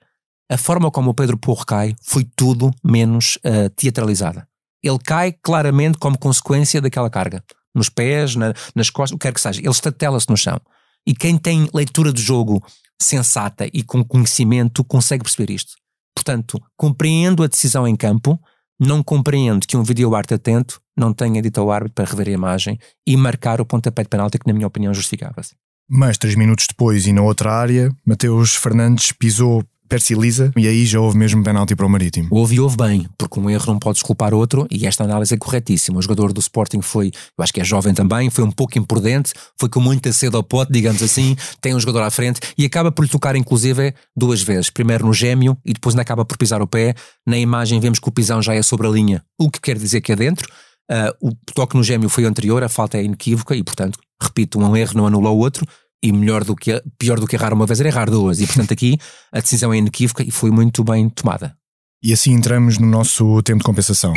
a 0.52 0.59
forma 0.59 0.90
como 0.90 1.11
o 1.11 1.14
Pedro 1.14 1.38
Porro 1.38 1.64
cai 1.64 1.97
foi 2.02 2.26
tudo 2.37 2.71
menos 2.85 3.37
uh, 3.37 3.71
teatralizada. 3.71 4.47
Ele 4.82 4.99
cai 4.99 5.32
claramente 5.32 5.97
como 5.97 6.18
consequência 6.18 6.78
daquela 6.78 7.09
carga. 7.09 7.42
Nos 7.75 7.88
pés, 7.88 8.37
na, 8.37 8.52
nas 8.75 8.90
costas, 8.90 9.16
o 9.16 9.18
que 9.18 9.26
quer 9.26 9.32
que 9.32 9.40
seja. 9.40 9.61
Ele 9.61 9.71
estatela-se 9.71 10.28
no 10.28 10.37
chão. 10.37 10.61
E 11.06 11.14
quem 11.14 11.38
tem 11.38 11.71
leitura 11.73 12.12
de 12.12 12.21
jogo 12.21 12.62
sensata 13.00 13.66
e 13.73 13.82
com 13.82 14.04
conhecimento 14.04 14.85
consegue 14.85 15.25
perceber 15.25 15.50
isto. 15.50 15.73
Portanto, 16.14 16.61
compreendo 16.76 17.42
a 17.42 17.47
decisão 17.47 17.88
em 17.88 17.97
campo, 17.97 18.38
não 18.78 19.02
compreendo 19.02 19.66
que 19.66 19.78
um 19.78 19.82
vídeo 19.82 20.14
arte 20.14 20.35
atento 20.35 20.82
não 20.94 21.14
tenha 21.14 21.40
dito 21.40 21.62
ao 21.62 21.71
árbitro 21.71 21.94
para 21.94 22.11
rever 22.11 22.28
a 22.28 22.32
imagem 22.32 22.78
e 23.06 23.16
marcar 23.16 23.59
o 23.59 23.64
pontapé 23.64 24.02
de 24.02 24.11
penalti 24.11 24.38
que, 24.38 24.47
na 24.47 24.52
minha 24.52 24.66
opinião, 24.66 24.92
justificava-se. 24.92 25.54
Mas, 25.88 26.18
três 26.18 26.37
minutos 26.37 26.66
depois 26.68 27.06
e 27.06 27.12
na 27.12 27.23
outra 27.23 27.52
área, 27.52 27.90
Mateus 28.06 28.54
Fernandes 28.54 29.12
pisou 29.12 29.64
Percy 29.89 30.15
Lisa, 30.15 30.53
e 30.57 30.67
aí 30.67 30.87
já 30.87 31.01
houve 31.01 31.17
mesmo 31.19 31.43
penalti 31.45 31.77
para 31.77 31.85
o 31.85 31.89
Marítimo. 31.89 32.29
Houve 32.31 32.57
e 32.57 32.61
houve 32.61 32.77
bem, 32.77 33.07
porque 33.19 33.39
um 33.39 33.51
erro 33.51 33.67
não 33.67 33.79
pode 33.79 33.97
desculpar 33.97 34.33
outro, 34.33 34.67
e 34.71 34.87
esta 34.87 35.05
análise 35.05 35.35
é 35.35 35.37
corretíssima. 35.37 35.99
O 35.99 36.03
jogador 36.03 36.33
do 36.33 36.41
Sporting 36.41 36.81
foi, 36.81 37.09
eu 37.09 37.43
acho 37.43 37.53
que 37.53 37.61
é 37.61 37.65
jovem 37.65 37.93
também, 37.93 38.31
foi 38.31 38.45
um 38.45 38.51
pouco 38.51 38.79
imprudente, 38.79 39.33
foi 39.59 39.69
com 39.69 39.81
muita 39.81 40.12
sede 40.12 40.35
ao 40.35 40.43
pote, 40.43 40.73
digamos 40.73 41.03
assim, 41.03 41.37
tem 41.61 41.75
um 41.75 41.81
jogador 41.81 42.03
à 42.03 42.11
frente 42.11 42.41
e 42.57 42.65
acaba 42.65 42.91
por 42.91 43.03
lhe 43.03 43.11
tocar, 43.11 43.37
inclusive, 43.37 43.95
duas 44.17 44.43
vezes. 44.43 44.71
Primeiro 44.71 45.07
no 45.07 45.12
gêmeo 45.12 45.59
e 45.65 45.73
depois 45.73 45.95
ainda 45.95 46.03
acaba 46.03 46.25
por 46.25 46.37
pisar 46.39 46.62
o 46.62 46.67
pé. 46.67 46.95
Na 47.27 47.37
imagem 47.37 47.79
vemos 47.79 47.99
que 47.99 48.09
o 48.09 48.12
pisão 48.12 48.41
já 48.41 48.55
é 48.55 48.62
sobre 48.62 48.87
a 48.87 48.91
linha, 48.91 49.23
o 49.39 49.51
que 49.51 49.61
quer 49.61 49.77
dizer 49.77 50.01
que 50.01 50.12
é 50.12 50.17
dentro. 50.17 50.49
Uh, 50.91 51.29
o 51.29 51.33
toque 51.55 51.77
no 51.77 51.83
gêmeo 51.83 52.09
foi 52.09 52.25
anterior, 52.25 52.62
a 52.62 52.69
falta 52.69 52.99
é 52.99 53.05
inequívoca 53.05 53.55
e, 53.55 53.62
portanto, 53.62 53.99
repito, 54.21 54.59
um 54.59 54.77
erro 54.77 54.93
não 54.97 55.07
anula 55.07 55.31
o 55.31 55.39
outro 55.39 55.67
e 56.02 56.12
melhor 56.12 56.44
do 56.44 56.56
que 56.56 56.82
pior 56.99 57.21
do 57.21 57.26
que 57.26 57.37
errar 57.37 57.52
uma 57.52 57.66
vez 57.66 57.80
era 57.80 57.88
errar 57.88 58.11
duas 58.11 58.40
e 58.40 58.47
portanto 58.47 58.73
aqui 58.73 58.99
a 59.30 59.40
decisão 59.40 59.73
é 59.73 59.78
inequívoca 59.78 60.23
e 60.23 60.30
foi 60.30 60.50
muito 60.50 60.82
bem 60.82 61.09
tomada. 61.09 61.56
E 62.02 62.12
assim 62.12 62.32
entramos 62.32 62.78
no 62.78 62.87
nosso 62.87 63.40
tempo 63.42 63.59
de 63.59 63.64
compensação. 63.64 64.12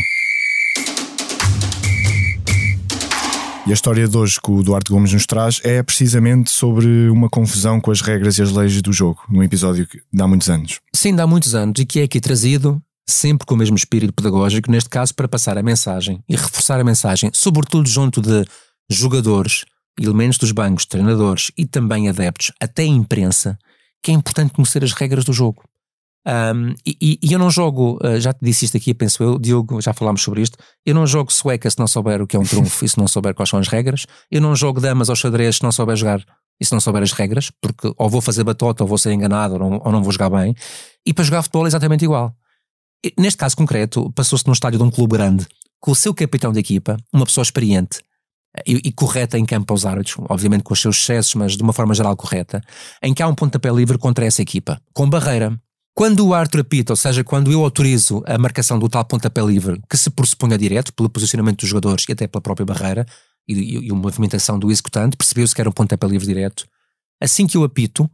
E 3.67 3.71
a 3.71 3.73
história 3.73 4.07
de 4.07 4.15
hoje 4.15 4.39
que 4.39 4.51
o 4.51 4.61
Duarte 4.61 4.91
Gomes 4.91 5.11
nos 5.11 5.25
traz 5.25 5.59
é 5.63 5.81
precisamente 5.81 6.51
sobre 6.51 7.09
uma 7.09 7.27
confusão 7.27 7.81
com 7.81 7.89
as 7.89 7.99
regras 7.99 8.37
e 8.37 8.43
as 8.43 8.51
leis 8.51 8.79
do 8.79 8.93
jogo, 8.93 9.21
num 9.27 9.41
episódio 9.41 9.87
que 9.87 9.99
dá 10.13 10.27
muitos 10.27 10.49
anos. 10.51 10.79
Sim, 10.93 11.15
dá 11.15 11.25
muitos 11.25 11.55
anos 11.55 11.79
e 11.79 11.85
que 11.85 11.99
é 11.99 12.03
aqui 12.03 12.19
trazido 12.19 12.79
sempre 13.07 13.45
com 13.45 13.55
o 13.55 13.57
mesmo 13.57 13.75
espírito 13.75 14.13
pedagógico, 14.13 14.69
neste 14.69 14.89
caso 14.89 15.15
para 15.15 15.27
passar 15.27 15.57
a 15.57 15.63
mensagem 15.63 16.23
e 16.29 16.35
reforçar 16.35 16.79
a 16.79 16.83
mensagem, 16.83 17.31
sobretudo 17.33 17.89
junto 17.89 18.21
de 18.21 18.45
jogadores, 18.89 19.65
elementos 19.99 20.37
dos 20.37 20.51
bancos, 20.51 20.85
treinadores 20.85 21.51
e 21.57 21.65
também 21.65 22.09
adeptos, 22.09 22.51
até 22.59 22.83
a 22.83 22.87
imprensa, 22.87 23.57
que 24.01 24.11
é 24.11 24.13
importante 24.13 24.53
conhecer 24.53 24.83
as 24.83 24.91
regras 24.91 25.25
do 25.25 25.33
jogo. 25.33 25.63
Um, 26.27 26.73
e, 26.85 27.19
e, 27.21 27.33
eu 27.33 27.37
não 27.37 27.51
jogo, 27.51 27.99
uh, 28.03 28.19
já 28.19 28.33
te 28.33 28.39
disse 28.41 28.65
isto 28.65 28.75
aqui, 28.75 28.95
penso 28.95 29.21
eu, 29.21 29.37
Diogo, 29.37 29.79
já 29.79 29.93
falámos 29.93 30.23
sobre 30.23 30.41
isto. 30.41 30.57
Eu 30.85 30.95
não 30.95 31.05
jogo 31.05 31.31
sueca 31.31 31.69
se 31.69 31.77
não 31.77 31.85
souber 31.85 32.21
o 32.21 32.27
que 32.27 32.35
é 32.35 32.39
um 32.39 32.43
trunfo 32.43 32.83
e 32.83 32.89
se 32.89 32.97
não 32.97 33.07
souber 33.07 33.35
quais 33.35 33.49
são 33.49 33.59
as 33.59 33.67
regras. 33.67 34.07
Eu 34.31 34.41
não 34.41 34.55
jogo 34.55 34.81
damas 34.81 35.09
ou 35.09 35.15
xadrez 35.15 35.57
se 35.57 35.63
não 35.63 35.71
souber 35.71 35.95
jogar 35.95 36.25
e 36.59 36.65
se 36.65 36.71
não 36.71 36.79
souber 36.79 37.03
as 37.03 37.11
regras, 37.11 37.51
porque 37.61 37.93
ou 37.95 38.09
vou 38.09 38.21
fazer 38.21 38.43
batota 38.43 38.83
ou 38.83 38.87
vou 38.87 38.97
ser 38.97 39.11
enganado 39.11 39.53
ou 39.55 39.59
não, 39.59 39.81
ou 39.83 39.91
não 39.91 40.01
vou 40.01 40.11
jogar 40.11 40.29
bem. 40.29 40.55
E 41.05 41.13
para 41.13 41.23
jogar 41.23 41.43
futebol 41.43 41.65
é 41.65 41.67
exatamente 41.67 42.05
igual. 42.05 42.35
E, 43.05 43.13
neste 43.19 43.37
caso 43.37 43.55
concreto, 43.55 44.11
passou-se 44.13 44.47
num 44.47 44.53
estádio 44.53 44.79
de 44.79 44.85
um 44.85 44.89
clube 44.89 45.15
grande, 45.15 45.45
com 45.79 45.91
o 45.91 45.95
seu 45.95 46.13
capitão 46.13 46.51
de 46.51 46.59
equipa, 46.59 46.97
uma 47.13 47.25
pessoa 47.25 47.43
experiente, 47.43 47.99
e, 48.65 48.81
e, 48.85 48.91
correta 48.91 49.37
em 49.37 49.45
campo 49.45 49.73
aos 49.73 49.85
árbitros, 49.85 50.17
obviamente 50.29 50.63
com 50.63 50.73
os 50.73 50.81
seus 50.81 50.97
excessos, 50.97 51.35
mas 51.35 51.57
de 51.57 51.63
uma 51.63 51.73
forma 51.73 51.93
geral 51.93 52.15
correta, 52.15 52.61
em 53.01 53.13
que 53.13 53.21
há 53.21 53.27
um 53.27 53.35
pontapé 53.35 53.69
livre 53.71 53.97
contra 53.97 54.25
essa 54.25 54.41
equipa, 54.41 54.81
com 54.93 55.09
barreira. 55.09 55.59
Quando 55.93 56.27
o 56.27 56.33
árbitro 56.33 56.61
apita, 56.61 56.93
ou 56.93 56.97
seja, 56.97 57.23
quando 57.23 57.51
eu 57.51 57.63
autorizo 57.63 58.21
a 58.25 58.37
marcação 58.37 58.77
do 58.77 58.89
tal 58.89 59.05
pontapé 59.05 59.41
livre, 59.41 59.81
que 59.89 59.95
se 59.95 60.09
pressuponha 60.09 60.57
direto 60.57 60.93
pelo 60.93 61.09
posicionamento 61.09 61.61
dos 61.61 61.69
jogadores 61.69 62.05
e 62.07 62.11
até 62.11 62.27
pela 62.27 62.41
própria 62.41 62.65
barreira 62.65 63.05
e, 63.47 63.53
e, 63.53 63.87
e 63.87 63.91
a 63.91 63.95
movimentação 63.95 64.59
do 64.59 64.69
executante, 64.69 65.15
percebeu-se 65.15 65.55
que 65.55 65.61
era 65.61 65.69
um 65.69 65.73
pontapé 65.73 66.05
livre 66.07 66.27
direto. 66.27 66.67
Assim 67.21 67.47
que 67.47 67.55
eu 67.55 67.63
apito, 67.63 68.09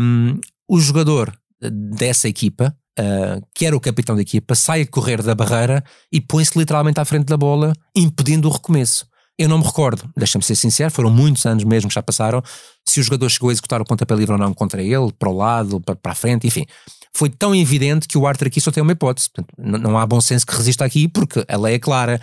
um, 0.00 0.38
o 0.68 0.78
jogador 0.78 1.36
dessa 1.60 2.28
equipa, 2.28 2.74
uh, 2.98 3.44
que 3.54 3.66
era 3.66 3.76
o 3.76 3.80
capitão 3.80 4.14
da 4.14 4.22
equipa, 4.22 4.54
sai 4.54 4.82
a 4.82 4.86
correr 4.86 5.20
da 5.20 5.34
barreira 5.34 5.82
e 6.12 6.20
põe-se 6.20 6.56
literalmente 6.56 7.00
à 7.00 7.04
frente 7.04 7.26
da 7.26 7.36
bola, 7.36 7.72
impedindo 7.94 8.48
o 8.48 8.52
recomeço. 8.52 9.09
Eu 9.40 9.48
não 9.48 9.56
me 9.56 9.64
recordo, 9.64 10.06
deixa-me 10.14 10.44
ser 10.44 10.54
sincero, 10.54 10.90
foram 10.90 11.08
muitos 11.08 11.46
anos 11.46 11.64
mesmo 11.64 11.88
que 11.88 11.94
já 11.94 12.02
passaram, 12.02 12.42
se 12.86 13.00
o 13.00 13.02
jogador 13.02 13.26
chegou 13.30 13.48
a 13.48 13.52
executar 13.52 13.80
o 13.80 13.86
pontapé 13.86 14.14
livre 14.14 14.32
ou 14.32 14.38
não 14.38 14.52
contra 14.52 14.82
ele, 14.82 15.10
para 15.18 15.30
o 15.30 15.34
lado, 15.34 15.80
para, 15.80 15.96
para 15.96 16.12
a 16.12 16.14
frente, 16.14 16.46
enfim. 16.46 16.66
Foi 17.14 17.30
tão 17.30 17.54
evidente 17.54 18.06
que 18.06 18.18
o 18.18 18.26
árbitro 18.26 18.48
aqui 18.48 18.60
só 18.60 18.70
tem 18.70 18.82
uma 18.82 18.92
hipótese. 18.92 19.30
Portanto, 19.30 19.54
não 19.58 19.96
há 19.96 20.04
bom 20.04 20.20
senso 20.20 20.46
que 20.46 20.54
resista 20.54 20.84
aqui, 20.84 21.08
porque 21.08 21.42
a 21.48 21.56
lei 21.56 21.76
é 21.76 21.78
clara. 21.78 22.20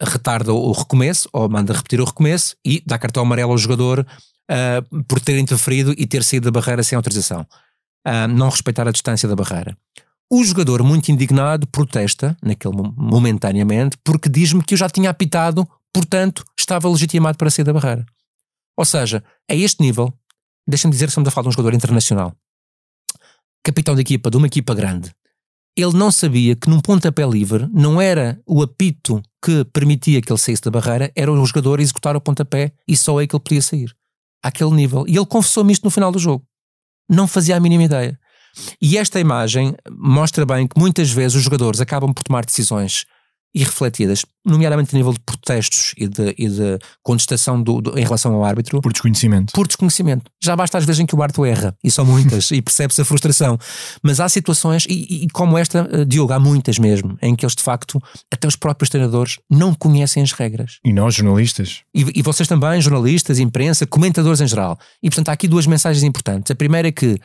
Retarda 0.00 0.52
o 0.52 0.70
recomeço, 0.70 1.28
ou 1.32 1.48
manda 1.48 1.72
repetir 1.72 2.00
o 2.00 2.04
recomeço, 2.04 2.54
e 2.64 2.80
dá 2.86 2.98
cartão 2.98 3.24
amarelo 3.24 3.50
ao 3.50 3.58
jogador 3.58 4.06
uh, 4.48 5.04
por 5.08 5.18
ter 5.18 5.36
interferido 5.36 5.92
e 5.98 6.06
ter 6.06 6.22
saído 6.22 6.52
da 6.52 6.60
barreira 6.60 6.84
sem 6.84 6.94
autorização. 6.94 7.44
Uh, 8.06 8.28
não 8.28 8.48
respeitar 8.48 8.86
a 8.86 8.92
distância 8.92 9.28
da 9.28 9.34
barreira. 9.34 9.76
O 10.30 10.44
jogador, 10.44 10.84
muito 10.84 11.10
indignado, 11.10 11.66
protesta, 11.66 12.36
naquele 12.40 12.76
momentaneamente, 12.96 13.98
porque 14.04 14.28
diz-me 14.28 14.62
que 14.62 14.74
eu 14.74 14.78
já 14.78 14.88
tinha 14.88 15.10
apitado 15.10 15.68
portanto, 15.94 16.44
estava 16.58 16.88
legitimado 16.88 17.38
para 17.38 17.48
sair 17.48 17.64
da 17.64 17.72
barreira. 17.72 18.04
Ou 18.76 18.84
seja, 18.84 19.22
a 19.48 19.54
este 19.54 19.80
nível, 19.80 20.12
deixa-me 20.66 20.92
dizer 20.92 21.06
que 21.06 21.10
estamos 21.10 21.28
a 21.28 21.30
falar 21.30 21.44
de 21.44 21.48
um 21.50 21.52
jogador 21.52 21.72
internacional, 21.72 22.36
capitão 23.62 23.94
de 23.94 24.00
equipa 24.00 24.28
de 24.28 24.36
uma 24.36 24.48
equipa 24.48 24.74
grande. 24.74 25.14
Ele 25.76 25.92
não 25.92 26.10
sabia 26.10 26.56
que 26.56 26.68
num 26.68 26.80
pontapé 26.80 27.24
livre 27.24 27.68
não 27.72 28.00
era 28.00 28.40
o 28.46 28.62
apito 28.62 29.22
que 29.42 29.64
permitia 29.66 30.20
que 30.20 30.30
ele 30.30 30.38
saísse 30.38 30.62
da 30.62 30.70
barreira, 30.70 31.12
era 31.14 31.32
o 31.32 31.46
jogador 31.46 31.80
executar 31.80 32.16
o 32.16 32.20
pontapé 32.20 32.72
e 32.86 32.96
só 32.96 33.18
aí 33.18 33.26
que 33.26 33.34
ele 33.34 33.42
podia 33.42 33.62
sair. 33.62 33.94
Àquele 34.42 34.70
nível. 34.72 35.04
E 35.08 35.16
ele 35.16 35.26
confessou-me 35.26 35.72
isto 35.72 35.84
no 35.84 35.90
final 35.90 36.12
do 36.12 36.18
jogo. 36.18 36.46
Não 37.08 37.26
fazia 37.26 37.56
a 37.56 37.60
mínima 37.60 37.84
ideia. 37.84 38.18
E 38.80 38.98
esta 38.98 39.18
imagem 39.18 39.74
mostra 39.90 40.46
bem 40.46 40.68
que 40.68 40.78
muitas 40.78 41.10
vezes 41.10 41.36
os 41.36 41.42
jogadores 41.42 41.80
acabam 41.80 42.12
por 42.12 42.22
tomar 42.22 42.44
decisões 42.44 43.04
e 43.54 43.62
refletidas, 43.62 44.24
nomeadamente 44.44 44.94
a 44.94 44.98
nível 44.98 45.12
de 45.12 45.20
protestos 45.20 45.94
e 45.96 46.08
de, 46.08 46.34
e 46.36 46.48
de 46.48 46.78
contestação 47.02 47.62
do, 47.62 47.80
do, 47.80 47.96
em 47.96 48.02
relação 48.02 48.34
ao 48.34 48.44
árbitro. 48.44 48.80
Por 48.80 48.92
desconhecimento. 48.92 49.52
Por 49.52 49.66
desconhecimento. 49.68 50.28
Já 50.42 50.56
basta 50.56 50.76
às 50.76 50.84
vezes 50.84 51.00
em 51.00 51.06
que 51.06 51.14
o 51.14 51.22
árbitro 51.22 51.44
erra, 51.44 51.76
e 51.82 51.90
são 51.90 52.04
muitas, 52.04 52.50
e 52.50 52.60
percebe-se 52.60 53.00
a 53.00 53.04
frustração. 53.04 53.56
Mas 54.02 54.18
há 54.18 54.28
situações, 54.28 54.86
e, 54.88 55.24
e, 55.24 55.28
como 55.30 55.56
esta, 55.56 55.88
eh, 55.92 56.04
Diogo, 56.04 56.32
há 56.32 56.40
muitas 56.40 56.78
mesmo, 56.78 57.16
em 57.22 57.36
que 57.36 57.44
eles 57.44 57.54
de 57.54 57.62
facto, 57.62 58.02
até 58.32 58.48
os 58.48 58.56
próprios 58.56 58.90
treinadores, 58.90 59.38
não 59.48 59.72
conhecem 59.72 60.22
as 60.22 60.32
regras. 60.32 60.80
E 60.84 60.92
nós, 60.92 61.14
jornalistas. 61.14 61.82
E, 61.94 62.04
e 62.18 62.22
vocês 62.22 62.48
também, 62.48 62.80
jornalistas, 62.80 63.38
imprensa, 63.38 63.86
comentadores 63.86 64.40
em 64.40 64.48
geral. 64.48 64.76
E 65.00 65.08
portanto 65.08 65.28
há 65.28 65.32
aqui 65.32 65.46
duas 65.46 65.66
mensagens 65.66 66.02
importantes. 66.02 66.50
A 66.50 66.56
primeira 66.56 66.88
é 66.88 66.92
que 66.92 67.20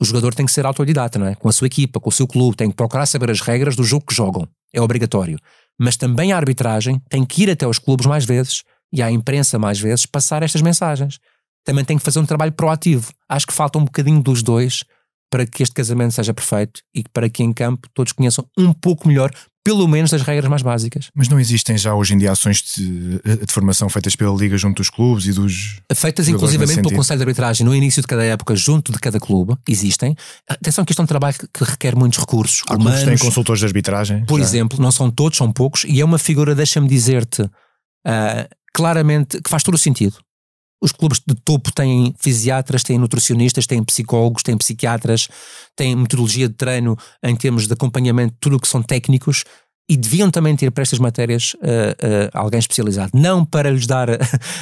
o 0.00 0.04
jogador 0.04 0.34
tem 0.34 0.46
que 0.46 0.52
ser 0.52 0.66
autodidata, 0.66 1.18
não 1.18 1.26
é? 1.26 1.34
Com 1.34 1.48
a 1.48 1.52
sua 1.52 1.66
equipa, 1.66 2.00
com 2.00 2.08
o 2.08 2.12
seu 2.12 2.26
clube, 2.26 2.56
tem 2.56 2.68
que 2.68 2.76
procurar 2.76 3.06
saber 3.06 3.30
as 3.30 3.40
regras 3.40 3.76
do 3.76 3.84
jogo 3.84 4.06
que 4.06 4.14
jogam. 4.14 4.48
É 4.72 4.80
obrigatório 4.80 5.38
mas 5.78 5.96
também 5.96 6.32
a 6.32 6.36
arbitragem 6.36 7.00
tem 7.08 7.24
que 7.24 7.42
ir 7.42 7.50
até 7.50 7.64
aos 7.64 7.78
clubes 7.78 8.06
mais 8.06 8.24
vezes 8.24 8.62
e 8.92 9.02
à 9.02 9.10
imprensa 9.10 9.58
mais 9.58 9.78
vezes 9.78 10.06
passar 10.06 10.42
estas 10.42 10.62
mensagens. 10.62 11.18
Também 11.64 11.84
tem 11.84 11.98
que 11.98 12.04
fazer 12.04 12.18
um 12.18 12.26
trabalho 12.26 12.52
proativo. 12.52 13.12
Acho 13.28 13.46
que 13.46 13.52
falta 13.52 13.78
um 13.78 13.84
bocadinho 13.84 14.22
dos 14.22 14.42
dois 14.42 14.84
para 15.30 15.46
que 15.46 15.62
este 15.62 15.74
casamento 15.74 16.14
seja 16.14 16.32
perfeito 16.32 16.80
e 16.94 17.04
para 17.12 17.28
que 17.28 17.42
em 17.42 17.52
campo 17.52 17.88
todos 17.92 18.12
conheçam 18.12 18.46
um 18.56 18.72
pouco 18.72 19.06
melhor, 19.06 19.30
pelo 19.68 19.86
menos, 19.86 20.14
as 20.14 20.22
regras 20.22 20.48
mais 20.48 20.62
básicas. 20.62 21.10
Mas 21.14 21.28
não 21.28 21.38
existem 21.38 21.76
já 21.76 21.94
hoje 21.94 22.14
em 22.14 22.16
dia 22.16 22.32
ações 22.32 22.62
de, 22.74 23.18
de 23.44 23.52
formação 23.52 23.86
feitas 23.90 24.16
pela 24.16 24.34
Liga 24.34 24.56
junto 24.56 24.78
dos 24.78 24.88
clubes 24.88 25.26
e 25.26 25.32
dos. 25.32 25.82
Feitas 25.94 26.26
inclusivamente 26.26 26.80
pelo 26.80 26.94
Conselho 26.94 27.18
de 27.18 27.24
Arbitragem 27.24 27.66
no 27.66 27.74
início 27.74 28.00
de 28.00 28.08
cada 28.08 28.24
época, 28.24 28.56
junto 28.56 28.90
de 28.90 28.98
cada 28.98 29.20
clube, 29.20 29.54
existem. 29.68 30.16
Atenção 30.48 30.86
que 30.86 30.92
isto 30.92 31.00
é 31.00 31.02
um 31.02 31.06
trabalho 31.06 31.36
que 31.52 31.64
requer 31.64 31.94
muitos 31.94 32.18
recursos. 32.18 32.62
Há 32.66 32.76
humanos, 32.76 33.00
clubes 33.00 33.20
têm 33.20 33.28
consultores 33.28 33.60
de 33.60 33.66
arbitragem. 33.66 34.24
Por 34.24 34.38
já. 34.38 34.46
exemplo, 34.46 34.80
não 34.80 34.90
são 34.90 35.10
todos, 35.10 35.36
são 35.36 35.52
poucos, 35.52 35.84
e 35.84 36.00
é 36.00 36.04
uma 36.04 36.18
figura, 36.18 36.54
deixa-me 36.54 36.88
dizer-te, 36.88 37.42
uh, 37.42 37.50
claramente, 38.72 39.38
que 39.42 39.50
faz 39.50 39.62
todo 39.62 39.74
o 39.74 39.78
sentido. 39.78 40.16
Os 40.80 40.92
clubes 40.92 41.20
de 41.26 41.34
topo 41.34 41.72
têm 41.72 42.14
fisiatras, 42.18 42.82
têm 42.82 42.98
nutricionistas, 42.98 43.66
têm 43.66 43.82
psicólogos, 43.82 44.42
têm 44.42 44.56
psiquiatras, 44.56 45.28
têm 45.74 45.96
metodologia 45.96 46.48
de 46.48 46.54
treino 46.54 46.96
em 47.22 47.34
termos 47.34 47.66
de 47.66 47.72
acompanhamento, 47.72 48.34
tudo 48.38 48.56
o 48.56 48.60
que 48.60 48.68
são 48.68 48.82
técnicos 48.82 49.44
e 49.88 49.96
deviam 49.96 50.30
também 50.30 50.54
ter 50.54 50.70
para 50.70 50.82
estas 50.82 50.98
matérias 50.98 51.54
uh, 51.54 51.58
uh, 51.58 52.30
alguém 52.34 52.58
especializado. 52.58 53.10
Não 53.14 53.44
para 53.44 53.70
lhes 53.70 53.86
dar 53.86 54.08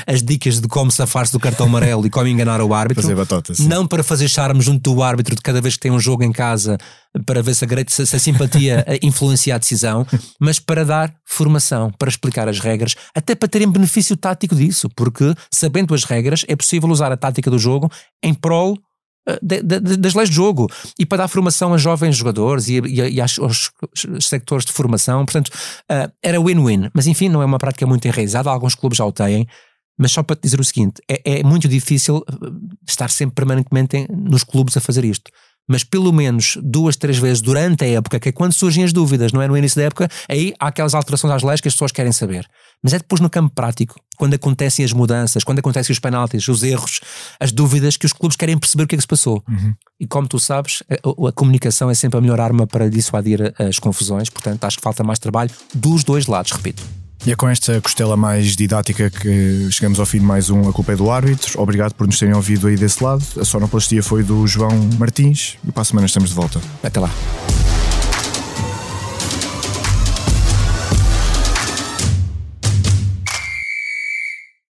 as 0.07 0.23
dicas 0.23 0.61
de 0.61 0.69
como 0.69 0.91
safar-se 0.91 1.33
do 1.33 1.41
cartão 1.41 1.67
amarelo 1.67 2.07
e 2.07 2.11
como 2.11 2.29
enganar 2.29 2.61
o 2.61 2.73
árbitro. 2.73 3.03
Fazer 3.03 3.17
batota, 3.17 3.53
Não 3.61 3.87
para 3.87 4.05
fazer 4.05 4.29
charme 4.29 4.61
junto 4.61 4.95
do 4.95 5.03
árbitro 5.03 5.35
de 5.35 5.43
cada 5.43 5.61
vez 5.61 5.75
que 5.75 5.81
tem 5.81 5.91
um 5.91 5.99
jogo 5.99 6.23
em 6.23 6.33
casa 6.33 6.79
para 7.25 7.43
ver 7.43 7.55
se 7.55 7.65
a, 7.65 8.07
se 8.07 8.17
a 8.17 8.19
simpatia 8.19 8.85
influencia 9.03 9.55
a 9.55 9.59
decisão, 9.59 10.07
mas 10.39 10.59
para 10.59 10.85
dar 10.85 11.15
formação, 11.25 11.91
para 11.99 12.09
explicar 12.09 12.49
as 12.49 12.61
regras, 12.61 12.95
até 13.15 13.35
para 13.35 13.49
terem 13.49 13.71
benefício 13.71 14.17
tático 14.17 14.55
disso, 14.55 14.89
porque 14.95 15.35
sabendo 15.51 15.95
as 15.95 16.05
regras 16.05 16.45
é 16.47 16.55
possível 16.55 16.89
usar 16.91 17.11
a 17.11 17.17
tática 17.17 17.51
do 17.51 17.59
jogo 17.59 17.91
em 18.23 18.35
prol 18.35 18.77
de, 19.43 19.62
de, 19.62 19.97
das 19.97 20.15
leis 20.15 20.29
de 20.29 20.37
jogo 20.37 20.69
e 20.99 21.05
para 21.05 21.19
dar 21.19 21.29
formação 21.29 21.75
a 21.75 21.79
jovens 21.79 22.17
jogadores 22.17 22.69
e, 22.69 22.79
e, 22.79 23.15
e 23.15 23.21
aos, 23.21 23.39
aos, 23.39 23.73
sectores 24.21 24.65
de 24.65 24.73
formação. 24.73 25.25
Portanto, 25.25 25.49
uh, 25.49 26.12
era 26.23 26.41
win-win. 26.41 26.91
Mas 26.95 27.07
enfim, 27.07 27.29
não 27.29 27.43
é 27.43 27.45
uma 27.45 27.59
prática 27.59 27.87
muito 27.87 28.07
enraizada. 28.07 28.51
Alguns 28.51 28.75
clubes 28.75 28.99
já 28.99 29.05
o 29.05 29.12
têm. 29.12 29.47
Mas 29.99 30.12
só 30.12 30.23
para 30.23 30.37
te 30.37 30.43
dizer 30.43 30.61
o 30.61 30.65
seguinte: 30.65 31.01
é, 31.09 31.41
é 31.41 31.43
muito 31.43 31.69
difícil 31.69 32.23
ah, 32.29 32.35
estar 32.87 33.11
sempre 33.11 33.35
permanentemente 33.35 34.07
nos 34.11 34.45
clubes 34.45 34.77
a 34.77 34.81
fazer 34.81 35.05
isto 35.05 35.31
mas 35.69 35.83
pelo 35.83 36.12
menos 36.12 36.57
duas, 36.62 36.97
três 36.97 37.19
vezes 37.19 37.43
durante 37.43 37.85
a 37.85 37.89
época, 37.89 38.21
que 38.21 38.29
é 38.29 38.33
quando 38.33 38.53
surgem 38.53 38.85
as 38.85 38.93
dúvidas, 38.93 39.33
não 39.33 39.43
é? 39.43 39.49
No 39.49 39.57
início 39.57 39.81
da 39.81 39.87
época, 39.87 40.09
aí 40.29 40.55
há 40.61 40.69
aquelas 40.69 40.95
alterações 40.95 41.33
às 41.33 41.43
leis 41.43 41.61
que 41.61 41.69
as 41.69 41.75
pessoas 41.75 41.93
querem 41.93 42.12
saber. 42.12 42.49
Mas 42.87 42.92
é 42.92 42.99
depois 42.99 43.20
no 43.20 43.29
campo 43.29 43.53
prático, 43.53 43.96
quando 44.16 44.35
acontecem 44.35 44.85
as 44.85 44.92
mudanças, 44.92 45.42
quando 45.42 45.59
acontecem 45.59 45.92
os 45.92 45.99
penaltis, 45.99 46.46
os 46.46 46.62
erros, 46.62 47.01
as 47.40 47.51
dúvidas, 47.51 47.96
que 47.96 48.07
os 48.07 48.12
clubes 48.12 48.37
querem 48.37 48.57
perceber 48.57 48.85
o 48.85 48.87
que 48.87 48.94
é 48.94 48.99
que 48.99 49.03
se 49.03 49.09
passou. 49.09 49.42
Uhum. 49.49 49.75
E 49.99 50.07
como 50.07 50.29
tu 50.29 50.38
sabes, 50.38 50.85
a, 50.88 51.29
a, 51.29 51.33
comunicação 51.33 51.90
é 51.90 51.94
sempre 51.94 52.16
a 52.16 52.20
melhor 52.20 52.38
arma 52.38 52.64
para 52.64 52.88
dissuadir 52.88 53.53
as 53.59 53.81
confusões, 53.81 54.31
portanto 54.31 54.62
acho 54.62 54.77
que 54.77 54.85
falta 54.85 55.03
mais 55.03 55.18
trabalho 55.18 55.51
dos 55.75 56.05
dois 56.05 56.29
lados, 56.29 56.53
repito. 56.53 56.81
E 57.27 57.33
é 57.33 57.35
com 57.35 57.49
esta 57.49 57.81
costela 57.81 58.16
mais 58.16 58.55
didática 58.55 59.11
que 59.11 59.68
chegamos 59.72 59.99
ao 59.99 60.07
fim 60.07 60.20
de 60.20 60.25
mais 60.25 60.49
um 60.49 60.68
A 60.68 60.72
Culpa 60.72 60.92
é 60.92 60.96
do 60.96 61.11
Árbitro. 61.11 61.61
Obrigado 61.61 61.92
por 61.92 62.07
nos 62.07 62.20
terem 62.20 62.37
ouvido 62.37 62.68
aí 62.68 62.77
desse 62.77 63.03
lado. 63.03 63.25
A 63.40 63.44
sonoplastia 63.44 64.01
foi 64.01 64.22
do 64.22 64.46
João 64.46 64.70
Martins 64.96 65.59
e 65.66 65.72
para 65.72 65.83
a 65.83 65.85
semana 65.85 66.07
estamos 66.07 66.29
de 66.29 66.37
volta. 66.37 66.61
Até 66.85 67.01
lá. 67.01 67.11